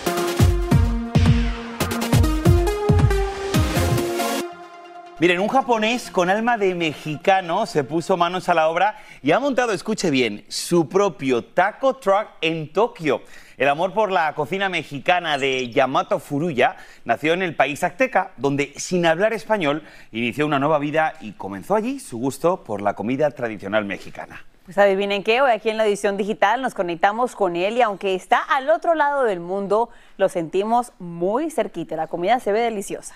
Miren, 5.17 5.39
un 5.39 5.47
japonés 5.47 6.11
con 6.11 6.29
alma 6.29 6.57
de 6.57 6.75
mexicano 6.75 7.65
se 7.65 7.85
puso 7.85 8.17
manos 8.17 8.49
a 8.49 8.53
la 8.53 8.67
obra 8.67 8.97
y 9.23 9.31
ha 9.31 9.39
montado, 9.39 9.71
escuche 9.71 10.09
bien, 10.09 10.43
su 10.49 10.89
propio 10.89 11.45
taco 11.45 11.95
truck 11.95 12.27
en 12.41 12.73
Tokio. 12.73 13.21
El 13.55 13.69
amor 13.69 13.93
por 13.93 14.11
la 14.11 14.35
cocina 14.35 14.67
mexicana 14.67 15.37
de 15.37 15.69
Yamato 15.69 16.19
Furuya 16.19 16.75
nació 17.05 17.31
en 17.31 17.43
el 17.43 17.55
país 17.55 17.81
azteca, 17.85 18.33
donde 18.35 18.73
sin 18.75 19.05
hablar 19.05 19.31
español 19.31 19.83
inició 20.11 20.45
una 20.45 20.59
nueva 20.59 20.79
vida 20.79 21.13
y 21.21 21.31
comenzó 21.31 21.75
allí 21.75 22.01
su 22.01 22.17
gusto 22.17 22.65
por 22.65 22.81
la 22.81 22.93
comida 22.93 23.31
tradicional 23.31 23.85
mexicana. 23.85 24.43
Pues 24.65 24.79
adivinen 24.79 25.23
qué, 25.23 25.41
hoy 25.41 25.51
aquí 25.51 25.69
en 25.69 25.77
la 25.77 25.85
edición 25.85 26.17
digital 26.17 26.59
nos 26.59 26.73
conectamos 26.73 27.35
con 27.35 27.55
él 27.55 27.77
y 27.77 27.83
aunque 27.83 28.15
está 28.15 28.39
al 28.39 28.71
otro 28.71 28.95
lado 28.95 29.23
del 29.23 29.39
mundo, 29.39 29.89
lo 30.17 30.27
sentimos 30.27 30.91
muy 30.97 31.51
cerquita. 31.51 31.95
La 31.95 32.07
comida 32.07 32.39
se 32.39 32.51
ve 32.51 32.61
deliciosa. 32.61 33.13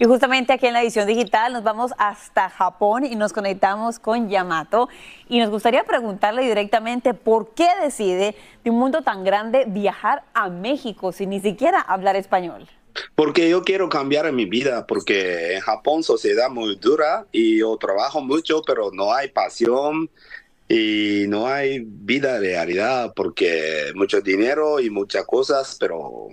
Y 0.00 0.04
justamente 0.04 0.52
aquí 0.52 0.66
en 0.66 0.72
la 0.72 0.82
edición 0.82 1.06
digital 1.06 1.52
nos 1.52 1.62
vamos 1.62 1.92
hasta 1.96 2.50
Japón 2.50 3.04
y 3.04 3.14
nos 3.14 3.32
conectamos 3.32 4.00
con 4.00 4.28
Yamato. 4.28 4.88
Y 5.28 5.38
nos 5.38 5.50
gustaría 5.50 5.84
preguntarle 5.84 6.42
directamente 6.42 7.14
por 7.14 7.54
qué 7.54 7.68
decide 7.80 8.34
de 8.64 8.70
un 8.70 8.80
mundo 8.80 9.02
tan 9.02 9.22
grande 9.22 9.64
viajar 9.68 10.24
a 10.34 10.48
México 10.48 11.12
sin 11.12 11.30
ni 11.30 11.38
siquiera 11.38 11.80
hablar 11.80 12.16
español. 12.16 12.66
Porque 13.18 13.50
yo 13.50 13.64
quiero 13.64 13.88
cambiar 13.88 14.32
mi 14.32 14.44
vida, 14.44 14.86
porque 14.86 15.56
en 15.56 15.60
Japón 15.60 16.04
sociedad 16.04 16.48
muy 16.50 16.76
dura 16.76 17.26
y 17.32 17.58
yo 17.58 17.76
trabajo 17.76 18.20
mucho, 18.20 18.62
pero 18.64 18.92
no 18.92 19.12
hay 19.12 19.26
pasión 19.26 20.08
y 20.68 21.24
no 21.26 21.48
hay 21.48 21.80
vida 21.84 22.38
de 22.38 22.50
realidad, 22.50 23.12
porque 23.16 23.90
mucho 23.96 24.20
dinero 24.20 24.78
y 24.78 24.88
muchas 24.88 25.24
cosas, 25.24 25.76
pero 25.80 26.28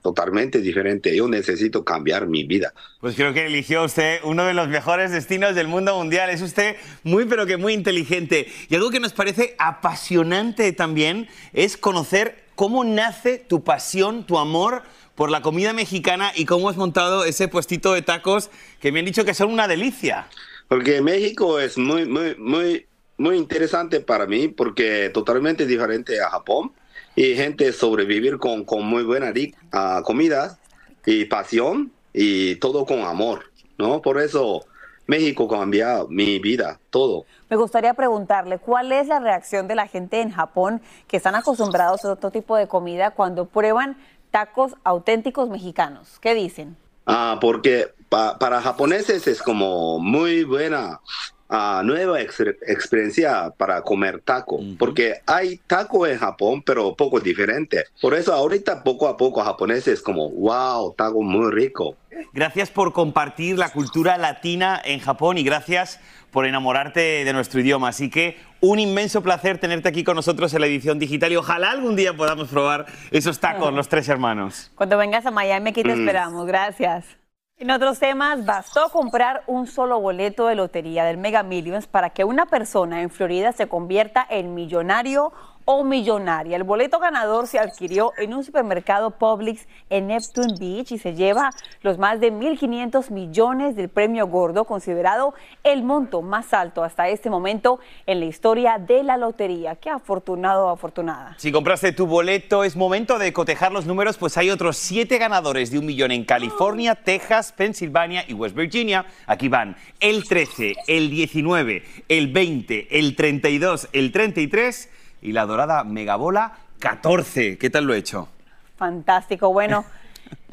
totalmente 0.00 0.60
diferente. 0.60 1.16
Yo 1.16 1.26
necesito 1.26 1.84
cambiar 1.84 2.28
mi 2.28 2.44
vida. 2.44 2.72
Pues 3.00 3.16
creo 3.16 3.34
que 3.34 3.46
eligió 3.46 3.82
usted 3.82 4.20
uno 4.22 4.44
de 4.44 4.54
los 4.54 4.68
mejores 4.68 5.10
destinos 5.10 5.56
del 5.56 5.66
mundo 5.66 5.96
mundial. 5.96 6.30
Es 6.30 6.40
usted 6.40 6.76
muy, 7.02 7.24
pero 7.24 7.46
que 7.46 7.56
muy 7.56 7.72
inteligente. 7.72 8.46
Y 8.68 8.76
algo 8.76 8.90
que 8.90 9.00
nos 9.00 9.12
parece 9.12 9.56
apasionante 9.58 10.72
también 10.72 11.28
es 11.52 11.76
conocer 11.76 12.44
cómo 12.54 12.84
nace 12.84 13.38
tu 13.38 13.64
pasión, 13.64 14.24
tu 14.24 14.38
amor 14.38 14.82
por 15.18 15.32
la 15.32 15.42
comida 15.42 15.72
mexicana 15.72 16.30
y 16.36 16.44
cómo 16.44 16.68
has 16.68 16.76
montado 16.76 17.24
ese 17.24 17.48
puestito 17.48 17.92
de 17.92 18.02
tacos 18.02 18.50
que 18.80 18.92
me 18.92 19.00
han 19.00 19.04
dicho 19.04 19.24
que 19.24 19.34
son 19.34 19.50
una 19.50 19.66
delicia. 19.66 20.28
Porque 20.68 21.02
México 21.02 21.58
es 21.58 21.76
muy, 21.76 22.06
muy, 22.06 22.36
muy, 22.36 22.86
muy 23.16 23.36
interesante 23.36 23.98
para 23.98 24.26
mí 24.26 24.46
porque 24.46 25.10
totalmente 25.12 25.66
diferente 25.66 26.22
a 26.22 26.30
Japón 26.30 26.70
y 27.16 27.34
gente 27.34 27.72
sobrevivir 27.72 28.38
con, 28.38 28.64
con 28.64 28.84
muy 28.84 29.02
buena 29.02 29.32
uh, 29.32 30.02
comida 30.04 30.56
y 31.04 31.24
pasión 31.24 31.90
y 32.12 32.54
todo 32.56 32.86
con 32.86 33.00
amor, 33.00 33.50
¿no? 33.76 34.00
Por 34.00 34.20
eso 34.20 34.66
México 35.08 35.48
cambió 35.48 36.06
mi 36.08 36.38
vida, 36.38 36.78
todo. 36.90 37.24
Me 37.50 37.56
gustaría 37.56 37.94
preguntarle, 37.94 38.58
¿cuál 38.58 38.92
es 38.92 39.08
la 39.08 39.18
reacción 39.18 39.66
de 39.66 39.74
la 39.74 39.88
gente 39.88 40.20
en 40.20 40.30
Japón 40.30 40.80
que 41.08 41.16
están 41.16 41.34
acostumbrados 41.34 42.04
a 42.04 42.12
otro 42.12 42.30
tipo 42.30 42.56
de 42.56 42.68
comida 42.68 43.10
cuando 43.10 43.46
prueban 43.46 43.96
tacos 44.30 44.74
auténticos 44.84 45.48
mexicanos. 45.48 46.18
¿Qué 46.20 46.34
dicen? 46.34 46.76
Ah, 47.06 47.38
porque 47.40 47.88
para 48.08 48.60
japoneses 48.60 49.26
es 49.26 49.42
como 49.42 49.98
muy 49.98 50.44
buena 50.44 51.00
uh, 51.48 51.82
nueva 51.82 52.20
experiencia 52.20 53.52
para 53.56 53.82
comer 53.82 54.20
taco, 54.20 54.60
porque 54.78 55.14
hay 55.26 55.58
taco 55.66 56.06
en 56.06 56.18
Japón, 56.18 56.62
pero 56.62 56.94
poco 56.94 57.20
diferente. 57.20 57.84
Por 58.00 58.14
eso 58.14 58.32
ahorita 58.32 58.82
poco 58.82 59.08
a 59.08 59.16
poco 59.16 59.42
japoneses 59.42 60.02
como, 60.02 60.30
wow, 60.30 60.94
taco 60.94 61.22
muy 61.22 61.50
rico. 61.50 61.96
Gracias 62.32 62.70
por 62.70 62.92
compartir 62.92 63.58
la 63.58 63.70
cultura 63.70 64.18
latina 64.18 64.80
en 64.84 65.00
Japón 65.00 65.38
y 65.38 65.44
gracias 65.44 66.00
por 66.30 66.46
enamorarte 66.46 67.24
de 67.24 67.32
nuestro 67.32 67.60
idioma. 67.60 67.88
Así 67.88 68.10
que 68.10 68.36
un 68.60 68.78
inmenso 68.78 69.22
placer 69.22 69.58
tenerte 69.58 69.88
aquí 69.88 70.04
con 70.04 70.16
nosotros 70.16 70.52
en 70.54 70.60
la 70.60 70.66
edición 70.66 70.98
digital 70.98 71.32
y 71.32 71.36
ojalá 71.36 71.70
algún 71.70 71.96
día 71.96 72.16
podamos 72.16 72.48
probar 72.48 72.86
esos 73.10 73.38
tacos, 73.40 73.72
los 73.72 73.88
tres 73.88 74.08
hermanos. 74.08 74.70
Cuando 74.74 74.98
vengas 74.98 75.26
a 75.26 75.30
Miami, 75.30 75.70
aquí 75.70 75.82
te 75.82 75.94
mm. 75.94 76.00
esperamos. 76.00 76.46
Gracias. 76.46 77.18
En 77.60 77.72
otros 77.72 77.98
temas, 77.98 78.46
bastó 78.46 78.88
comprar 78.90 79.42
un 79.48 79.66
solo 79.66 79.98
boleto 79.98 80.46
de 80.46 80.54
lotería 80.54 81.04
del 81.04 81.18
Mega 81.18 81.42
Millions 81.42 81.88
para 81.88 82.10
que 82.10 82.22
una 82.22 82.46
persona 82.46 83.02
en 83.02 83.10
Florida 83.10 83.50
se 83.50 83.66
convierta 83.66 84.24
en 84.30 84.54
millonario 84.54 85.32
o 85.70 85.84
millonaria. 85.84 86.56
El 86.56 86.62
boleto 86.62 86.98
ganador 86.98 87.46
se 87.46 87.58
adquirió 87.58 88.14
en 88.16 88.32
un 88.32 88.42
supermercado 88.42 89.10
Publix 89.10 89.66
en 89.90 90.06
Neptune 90.06 90.54
Beach 90.58 90.92
y 90.92 90.98
se 90.98 91.14
lleva 91.14 91.50
los 91.82 91.98
más 91.98 92.20
de 92.20 92.32
1.500 92.32 93.10
millones 93.10 93.76
del 93.76 93.90
premio 93.90 94.28
gordo, 94.28 94.64
considerado 94.64 95.34
el 95.64 95.82
monto 95.82 96.22
más 96.22 96.54
alto 96.54 96.82
hasta 96.82 97.10
este 97.10 97.28
momento 97.28 97.80
en 98.06 98.20
la 98.20 98.24
historia 98.24 98.78
de 98.78 99.02
la 99.02 99.18
lotería. 99.18 99.76
Qué 99.76 99.90
afortunado 99.90 100.68
o 100.68 100.70
afortunada. 100.70 101.34
Si 101.36 101.52
compraste 101.52 101.92
tu 101.92 102.06
boleto, 102.06 102.64
es 102.64 102.74
momento 102.74 103.18
de 103.18 103.34
cotejar 103.34 103.70
los 103.70 103.84
números, 103.84 104.16
pues 104.16 104.38
hay 104.38 104.48
otros 104.48 104.78
siete 104.78 105.18
ganadores 105.18 105.70
de 105.70 105.78
un 105.80 105.84
millón 105.84 106.12
en 106.12 106.24
California, 106.24 106.94
Texas, 106.94 107.52
Pensilvania 107.52 108.24
y 108.26 108.32
West 108.32 108.56
Virginia. 108.56 109.04
Aquí 109.26 109.48
van 109.48 109.76
el 110.00 110.24
13, 110.24 110.76
el 110.86 111.10
19, 111.10 111.82
el 112.08 112.32
20, 112.32 112.98
el 112.98 113.14
32, 113.14 113.90
el 113.92 114.12
33 114.12 114.92
y 115.22 115.32
la 115.32 115.46
dorada 115.46 115.84
Megabola 115.84 116.52
14. 116.80 117.58
¿Qué 117.58 117.70
tal 117.70 117.84
lo 117.84 117.94
he 117.94 117.98
hecho? 117.98 118.28
Fantástico. 118.76 119.52
Bueno, 119.52 119.84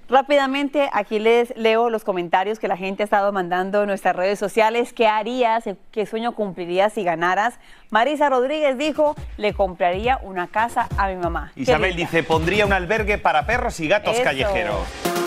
Rápidamente, 0.08 0.88
aquí 0.94 1.18
les 1.18 1.56
leo 1.58 1.90
los 1.90 2.04
comentarios 2.04 2.60
que 2.60 2.68
la 2.68 2.78
gente 2.78 3.02
ha 3.02 3.06
estado 3.06 3.32
mandando 3.32 3.82
en 3.82 3.88
nuestras 3.88 4.16
redes 4.16 4.38
sociales. 4.38 4.94
¿Qué 4.94 5.08
harías? 5.08 5.64
¿Qué 5.92 6.06
sueño 6.06 6.34
cumplirías 6.34 6.94
si 6.94 7.04
ganaras? 7.04 7.56
Marisa 7.90 8.30
Rodríguez 8.30 8.78
dijo, 8.78 9.16
le 9.38 9.54
compraría 9.54 10.20
una 10.22 10.48
casa 10.48 10.88
a 10.98 11.08
mi 11.08 11.16
mamá. 11.16 11.52
Isabel 11.56 11.96
dice, 11.96 12.22
pondría 12.22 12.68
un 12.68 12.74
albergue 12.74 13.18
para 13.18 13.48
perros 13.48 13.80
y 13.80 13.88
gatos 13.88 14.14
Eso. 14.14 14.24
callejeros. 14.24 15.25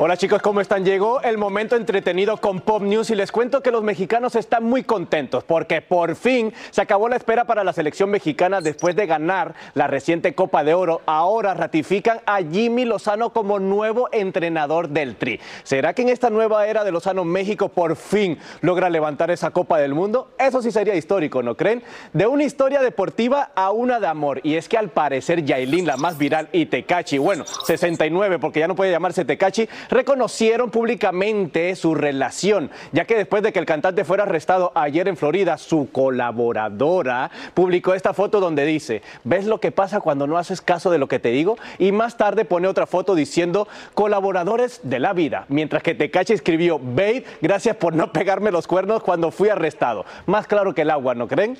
Hola 0.00 0.16
chicos, 0.16 0.40
¿cómo 0.40 0.60
están? 0.60 0.84
Llegó 0.84 1.20
el 1.22 1.38
momento 1.38 1.74
entretenido 1.74 2.36
con 2.36 2.60
Pop 2.60 2.82
News 2.84 3.10
y 3.10 3.16
les 3.16 3.32
cuento 3.32 3.64
que 3.64 3.72
los 3.72 3.82
mexicanos 3.82 4.36
están 4.36 4.62
muy 4.62 4.84
contentos 4.84 5.42
porque 5.42 5.82
por 5.82 6.14
fin 6.14 6.54
se 6.70 6.80
acabó 6.80 7.08
la 7.08 7.16
espera 7.16 7.46
para 7.46 7.64
la 7.64 7.72
selección 7.72 8.08
mexicana 8.08 8.60
después 8.60 8.94
de 8.94 9.06
ganar 9.06 9.56
la 9.74 9.88
reciente 9.88 10.36
Copa 10.36 10.62
de 10.62 10.72
Oro. 10.72 11.00
Ahora 11.06 11.52
ratifican 11.54 12.20
a 12.26 12.38
Jimmy 12.38 12.84
Lozano 12.84 13.32
como 13.32 13.58
nuevo 13.58 14.08
entrenador 14.12 14.88
del 14.88 15.16
Tri. 15.16 15.40
¿Será 15.64 15.94
que 15.94 16.02
en 16.02 16.10
esta 16.10 16.30
nueva 16.30 16.68
era 16.68 16.84
de 16.84 16.92
Lozano 16.92 17.24
México 17.24 17.68
por 17.68 17.96
fin 17.96 18.38
logra 18.60 18.90
levantar 18.90 19.32
esa 19.32 19.50
Copa 19.50 19.78
del 19.78 19.94
Mundo? 19.94 20.30
Eso 20.38 20.62
sí 20.62 20.70
sería 20.70 20.94
histórico, 20.94 21.42
¿no 21.42 21.56
creen? 21.56 21.82
De 22.12 22.28
una 22.28 22.44
historia 22.44 22.82
deportiva 22.82 23.50
a 23.56 23.72
una 23.72 23.98
de 23.98 24.06
amor. 24.06 24.42
Y 24.44 24.54
es 24.54 24.68
que 24.68 24.78
al 24.78 24.90
parecer 24.90 25.44
Yailin, 25.44 25.88
la 25.88 25.96
más 25.96 26.18
viral, 26.18 26.48
y 26.52 26.66
Tecachi, 26.66 27.18
bueno, 27.18 27.44
69 27.44 28.38
porque 28.38 28.60
ya 28.60 28.68
no 28.68 28.76
puede 28.76 28.92
llamarse 28.92 29.24
Tecachi, 29.24 29.68
reconocieron 29.88 30.70
públicamente 30.70 31.74
su 31.76 31.94
relación, 31.94 32.70
ya 32.92 33.04
que 33.04 33.16
después 33.16 33.42
de 33.42 33.52
que 33.52 33.58
el 33.58 33.66
cantante 33.66 34.04
fuera 34.04 34.24
arrestado 34.24 34.72
ayer 34.74 35.08
en 35.08 35.16
Florida, 35.16 35.58
su 35.58 35.90
colaboradora 35.90 37.30
publicó 37.54 37.94
esta 37.94 38.14
foto 38.14 38.40
donde 38.40 38.64
dice, 38.64 39.02
¿ves 39.24 39.46
lo 39.46 39.60
que 39.60 39.72
pasa 39.72 40.00
cuando 40.00 40.26
no 40.26 40.38
haces 40.38 40.60
caso 40.60 40.90
de 40.90 40.98
lo 40.98 41.08
que 41.08 41.18
te 41.18 41.30
digo? 41.30 41.56
Y 41.78 41.92
más 41.92 42.16
tarde 42.16 42.44
pone 42.44 42.68
otra 42.68 42.86
foto 42.86 43.14
diciendo, 43.14 43.68
colaboradores 43.94 44.80
de 44.82 44.98
la 44.98 45.12
vida, 45.12 45.44
mientras 45.48 45.82
que 45.82 45.94
Tecachi 45.94 46.32
escribió, 46.32 46.78
babe, 46.78 47.24
gracias 47.40 47.76
por 47.76 47.94
no 47.94 48.12
pegarme 48.12 48.50
los 48.50 48.66
cuernos 48.66 49.02
cuando 49.02 49.30
fui 49.30 49.48
arrestado. 49.48 50.04
Más 50.26 50.46
claro 50.46 50.74
que 50.74 50.82
el 50.82 50.90
agua, 50.90 51.14
¿no 51.14 51.28
creen? 51.28 51.58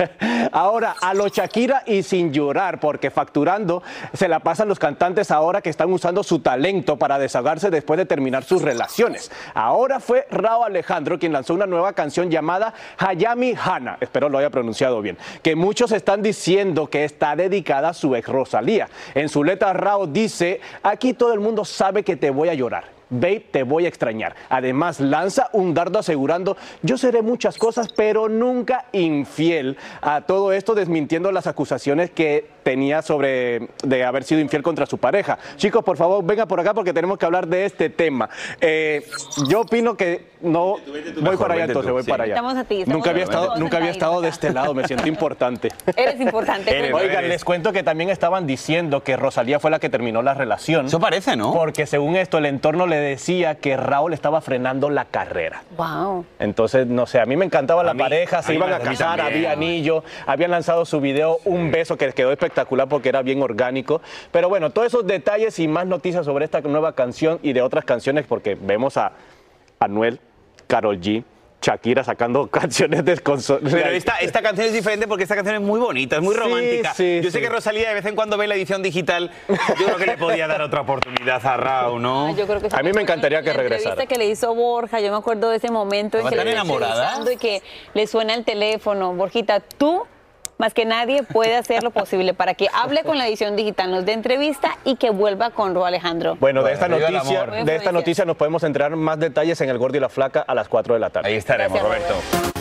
ahora, 0.52 0.94
a 1.00 1.14
lo 1.14 1.28
Shakira 1.28 1.82
y 1.86 2.02
sin 2.02 2.32
llorar, 2.32 2.80
porque 2.80 3.10
facturando 3.10 3.82
se 4.12 4.28
la 4.28 4.40
pasan 4.40 4.68
los 4.68 4.78
cantantes 4.78 5.30
ahora 5.30 5.62
que 5.62 5.70
están 5.70 5.92
usando 5.92 6.22
su 6.22 6.40
talento 6.40 6.96
para 6.96 7.18
desahogarse 7.18 7.69
después 7.70 7.98
de 7.98 8.06
terminar 8.06 8.44
sus 8.44 8.62
relaciones. 8.62 9.30
Ahora 9.54 10.00
fue 10.00 10.26
Rao 10.30 10.64
Alejandro 10.64 11.18
quien 11.18 11.32
lanzó 11.32 11.54
una 11.54 11.66
nueva 11.66 11.92
canción 11.92 12.30
llamada 12.30 12.74
Hayami 12.98 13.54
Hana, 13.54 13.96
espero 14.00 14.28
lo 14.28 14.38
haya 14.38 14.50
pronunciado 14.50 15.00
bien, 15.00 15.16
que 15.42 15.56
muchos 15.56 15.92
están 15.92 16.22
diciendo 16.22 16.88
que 16.88 17.04
está 17.04 17.36
dedicada 17.36 17.90
a 17.90 17.94
su 17.94 18.14
ex 18.14 18.28
Rosalía. 18.28 18.88
En 19.14 19.28
su 19.28 19.44
letra 19.44 19.72
Rao 19.72 20.06
dice, 20.06 20.60
aquí 20.82 21.14
todo 21.14 21.32
el 21.32 21.40
mundo 21.40 21.64
sabe 21.64 22.02
que 22.02 22.16
te 22.16 22.30
voy 22.30 22.48
a 22.48 22.54
llorar. 22.54 22.99
Babe, 23.10 23.46
te 23.50 23.64
voy 23.64 23.84
a 23.84 23.88
extrañar. 23.88 24.34
Además, 24.48 25.00
lanza 25.00 25.50
un 25.52 25.74
dardo 25.74 25.98
asegurando, 25.98 26.56
yo 26.82 26.96
seré 26.96 27.22
muchas 27.22 27.58
cosas, 27.58 27.88
pero 27.94 28.28
nunca 28.28 28.86
infiel. 28.92 29.76
A 30.00 30.22
todo 30.22 30.52
esto 30.52 30.74
desmintiendo 30.74 31.32
las 31.32 31.46
acusaciones 31.46 32.10
que 32.10 32.48
tenía 32.62 33.02
sobre 33.02 33.68
de 33.82 34.04
haber 34.04 34.24
sido 34.24 34.40
infiel 34.40 34.62
contra 34.62 34.86
su 34.86 34.98
pareja. 34.98 35.38
Chicos, 35.56 35.84
por 35.84 35.96
favor, 35.96 36.24
venga 36.24 36.46
por 36.46 36.60
acá 36.60 36.72
porque 36.72 36.92
tenemos 36.92 37.18
que 37.18 37.26
hablar 37.26 37.48
de 37.48 37.64
este 37.64 37.90
tema. 37.90 38.30
Eh, 38.60 39.04
yo 39.48 39.62
opino 39.62 39.96
que 39.96 40.29
no 40.42 40.76
voy 41.20 41.36
para 41.36 41.54
allá 41.54 41.64
entonces, 41.64 41.92
voy 41.92 42.02
para 42.02 42.24
allá. 42.24 42.34
Estamos 42.34 42.56
a 42.56 42.64
ti, 42.64 42.80
estamos 42.82 42.96
nunca 42.96 43.10
había 43.10 43.24
estado, 43.24 43.56
nunca 43.56 43.76
había 43.76 43.90
estado 43.90 44.20
de 44.20 44.28
este 44.28 44.52
lado, 44.52 44.74
me 44.74 44.84
siento 44.86 45.06
importante. 45.08 45.68
Eres 45.96 46.20
importante. 46.20 46.76
Eres. 46.76 46.92
Oigan, 46.92 47.28
les 47.28 47.44
cuento 47.44 47.72
que 47.72 47.82
también 47.82 48.10
estaban 48.10 48.46
diciendo 48.46 49.02
que 49.02 49.16
Rosalía 49.16 49.60
fue 49.60 49.70
la 49.70 49.78
que 49.78 49.88
terminó 49.90 50.22
la 50.22 50.34
relación. 50.34 50.86
Eso 50.86 51.00
parece, 51.00 51.36
¿no? 51.36 51.52
Porque 51.52 51.86
según 51.86 52.16
esto, 52.16 52.38
el 52.38 52.46
entorno 52.46 52.86
le 52.86 52.96
decía 52.96 53.56
que 53.56 53.76
Raúl 53.76 54.12
estaba 54.14 54.40
frenando 54.40 54.90
la 54.90 55.04
carrera. 55.04 55.62
Wow. 55.76 56.24
Entonces, 56.38 56.86
no 56.86 57.06
sé, 57.06 57.20
a 57.20 57.26
mí 57.26 57.36
me 57.36 57.44
encantaba 57.44 57.82
la 57.82 57.94
mí- 57.94 58.00
pareja, 58.00 58.42
se 58.42 58.54
iban 58.54 58.72
a 58.72 58.78
casar, 58.78 59.18
también. 59.18 59.26
había 59.46 59.52
anillo, 59.52 60.04
habían 60.26 60.50
lanzado 60.50 60.84
su 60.84 61.00
video 61.00 61.38
Un 61.44 61.70
beso 61.70 61.96
que 61.96 62.12
quedó 62.12 62.32
espectacular 62.32 62.88
porque 62.88 63.08
era 63.08 63.22
bien 63.22 63.42
orgánico. 63.42 64.00
Pero 64.32 64.48
bueno, 64.48 64.70
todos 64.70 64.88
esos 64.88 65.06
detalles 65.06 65.58
y 65.58 65.68
más 65.68 65.86
noticias 65.86 66.24
sobre 66.24 66.44
esta 66.44 66.60
nueva 66.60 66.94
canción 66.94 67.38
y 67.42 67.52
de 67.52 67.62
otras 67.62 67.84
canciones, 67.84 68.26
porque 68.26 68.56
vemos 68.60 68.96
a 68.96 69.12
Anuel, 69.80 70.20
Carol 70.70 70.98
G, 71.00 71.24
Shakira 71.60 72.02
sacando 72.04 72.46
canciones 72.50 73.04
desconsoladas. 73.04 73.70
Pero 73.72 73.90
esta, 73.90 74.16
esta 74.20 74.40
canción 74.40 74.68
es 74.68 74.72
diferente 74.72 75.06
porque 75.06 75.24
esta 75.24 75.34
canción 75.34 75.56
es 75.56 75.60
muy 75.60 75.78
bonita, 75.78 76.16
es 76.16 76.22
muy 76.22 76.34
Sí, 76.34 76.40
romántica. 76.40 76.94
sí, 76.94 77.20
Yo 77.22 77.30
sé 77.30 77.38
sí. 77.38 77.42
que 77.44 77.50
Rosalía 77.50 77.88
de 77.88 77.94
vez 77.96 78.06
en 78.06 78.14
cuando 78.14 78.38
ve 78.38 78.46
la 78.46 78.54
edición 78.54 78.82
digital. 78.82 79.30
Yo 79.48 79.56
creo 79.86 79.96
que 79.98 80.06
le 80.06 80.16
podía 80.16 80.46
dar 80.46 80.62
otra 80.62 80.80
oportunidad 80.80 81.44
a 81.44 81.56
Raúl, 81.58 82.00
¿no? 82.00 82.28
Ah, 82.28 82.32
yo 82.32 82.46
creo 82.46 82.60
que 82.62 82.70
sí. 82.70 82.76
A 82.78 82.82
mí 82.82 82.92
me 82.94 83.02
encantaría 83.02 83.40
que 83.42 83.46
La 83.52 83.60
entrevista 83.62 83.90
regresara. 83.90 84.06
que 84.06 84.16
le 84.16 84.26
hizo 84.28 84.54
Borja, 84.54 85.00
yo 85.00 85.10
me 85.10 85.18
acuerdo 85.18 85.50
de 85.50 85.56
ese 85.58 85.70
momento 85.70 86.16
en 86.18 86.24
¿Estaba 86.26 86.30
que 86.44 86.48
tan 86.48 86.48
enamorada? 86.48 87.20
y 87.30 87.36
que 87.36 87.62
le 87.92 88.06
suena 88.06 88.32
el 88.34 88.44
teléfono. 88.46 89.12
Borjita, 89.12 89.60
tú 89.60 90.04
más 90.60 90.74
que 90.74 90.84
nadie 90.84 91.22
puede 91.22 91.56
hacer 91.56 91.82
lo 91.82 91.90
posible 91.90 92.34
para 92.34 92.52
que 92.52 92.68
hable 92.74 93.02
con 93.02 93.16
la 93.16 93.26
edición 93.26 93.56
digital, 93.56 93.90
nos 93.90 94.04
dé 94.04 94.12
entrevista 94.12 94.76
y 94.84 94.96
que 94.96 95.08
vuelva 95.08 95.50
con 95.50 95.74
Ro 95.74 95.86
Alejandro. 95.86 96.36
Bueno, 96.38 96.62
de 96.62 96.74
esta 96.74 96.86
Bueno, 96.86 97.08
noticia, 97.08 97.46
de 97.46 97.76
esta 97.76 97.92
noticia 97.92 98.24
nos 98.26 98.36
podemos 98.36 98.62
enterar 98.62 98.94
más 98.94 99.18
detalles 99.18 99.58
en 99.62 99.70
El 99.70 99.78
Gordo 99.78 99.96
y 99.96 100.00
la 100.00 100.10
Flaca 100.10 100.44
a 100.46 100.54
las 100.54 100.68
4 100.68 100.94
de 100.94 101.00
la 101.00 101.08
tarde. 101.08 101.30
Ahí 101.30 101.36
estaremos, 101.36 101.80
Gracias, 101.80 102.12
Roberto. 102.12 102.54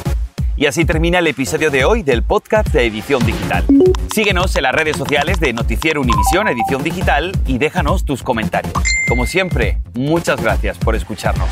Y 0.55 0.65
así 0.65 0.85
termina 0.85 1.19
el 1.19 1.27
episodio 1.27 1.71
de 1.71 1.83
hoy 1.83 2.03
del 2.03 2.23
podcast 2.23 2.69
de 2.69 2.85
Edición 2.85 3.25
Digital. 3.25 3.65
Síguenos 4.13 4.55
en 4.55 4.63
las 4.63 4.73
redes 4.73 4.95
sociales 4.95 5.41
de 5.41 5.51
Noticiero 5.51 5.99
Univisión 5.99 6.47
Edición 6.47 6.83
Digital 6.83 7.33
y 7.47 7.57
déjanos 7.57 8.05
tus 8.05 8.23
comentarios. 8.23 8.73
Como 9.09 9.25
siempre, 9.25 9.77
muchas 9.93 10.41
gracias 10.41 10.77
por 10.77 10.95
escucharnos. 10.95 11.49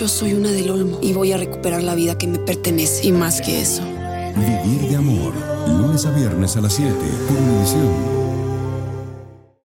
Yo 0.00 0.08
soy 0.08 0.32
una 0.32 0.50
del 0.50 0.70
Olmo 0.70 0.98
y 1.02 1.12
voy 1.12 1.32
a 1.32 1.36
recuperar 1.36 1.82
la 1.82 1.94
vida 1.94 2.16
que 2.16 2.26
me 2.26 2.38
pertenece 2.38 3.06
y 3.06 3.12
más 3.12 3.42
que 3.42 3.60
eso. 3.60 3.82
Vivir 4.34 4.88
de 4.88 4.96
amor. 4.96 5.34
Lunes 5.68 6.06
a 6.06 6.10
viernes 6.12 6.56
a 6.56 6.62
las 6.62 6.72
7 6.72 6.90
por 7.28 7.36
Univisión. 7.36 8.29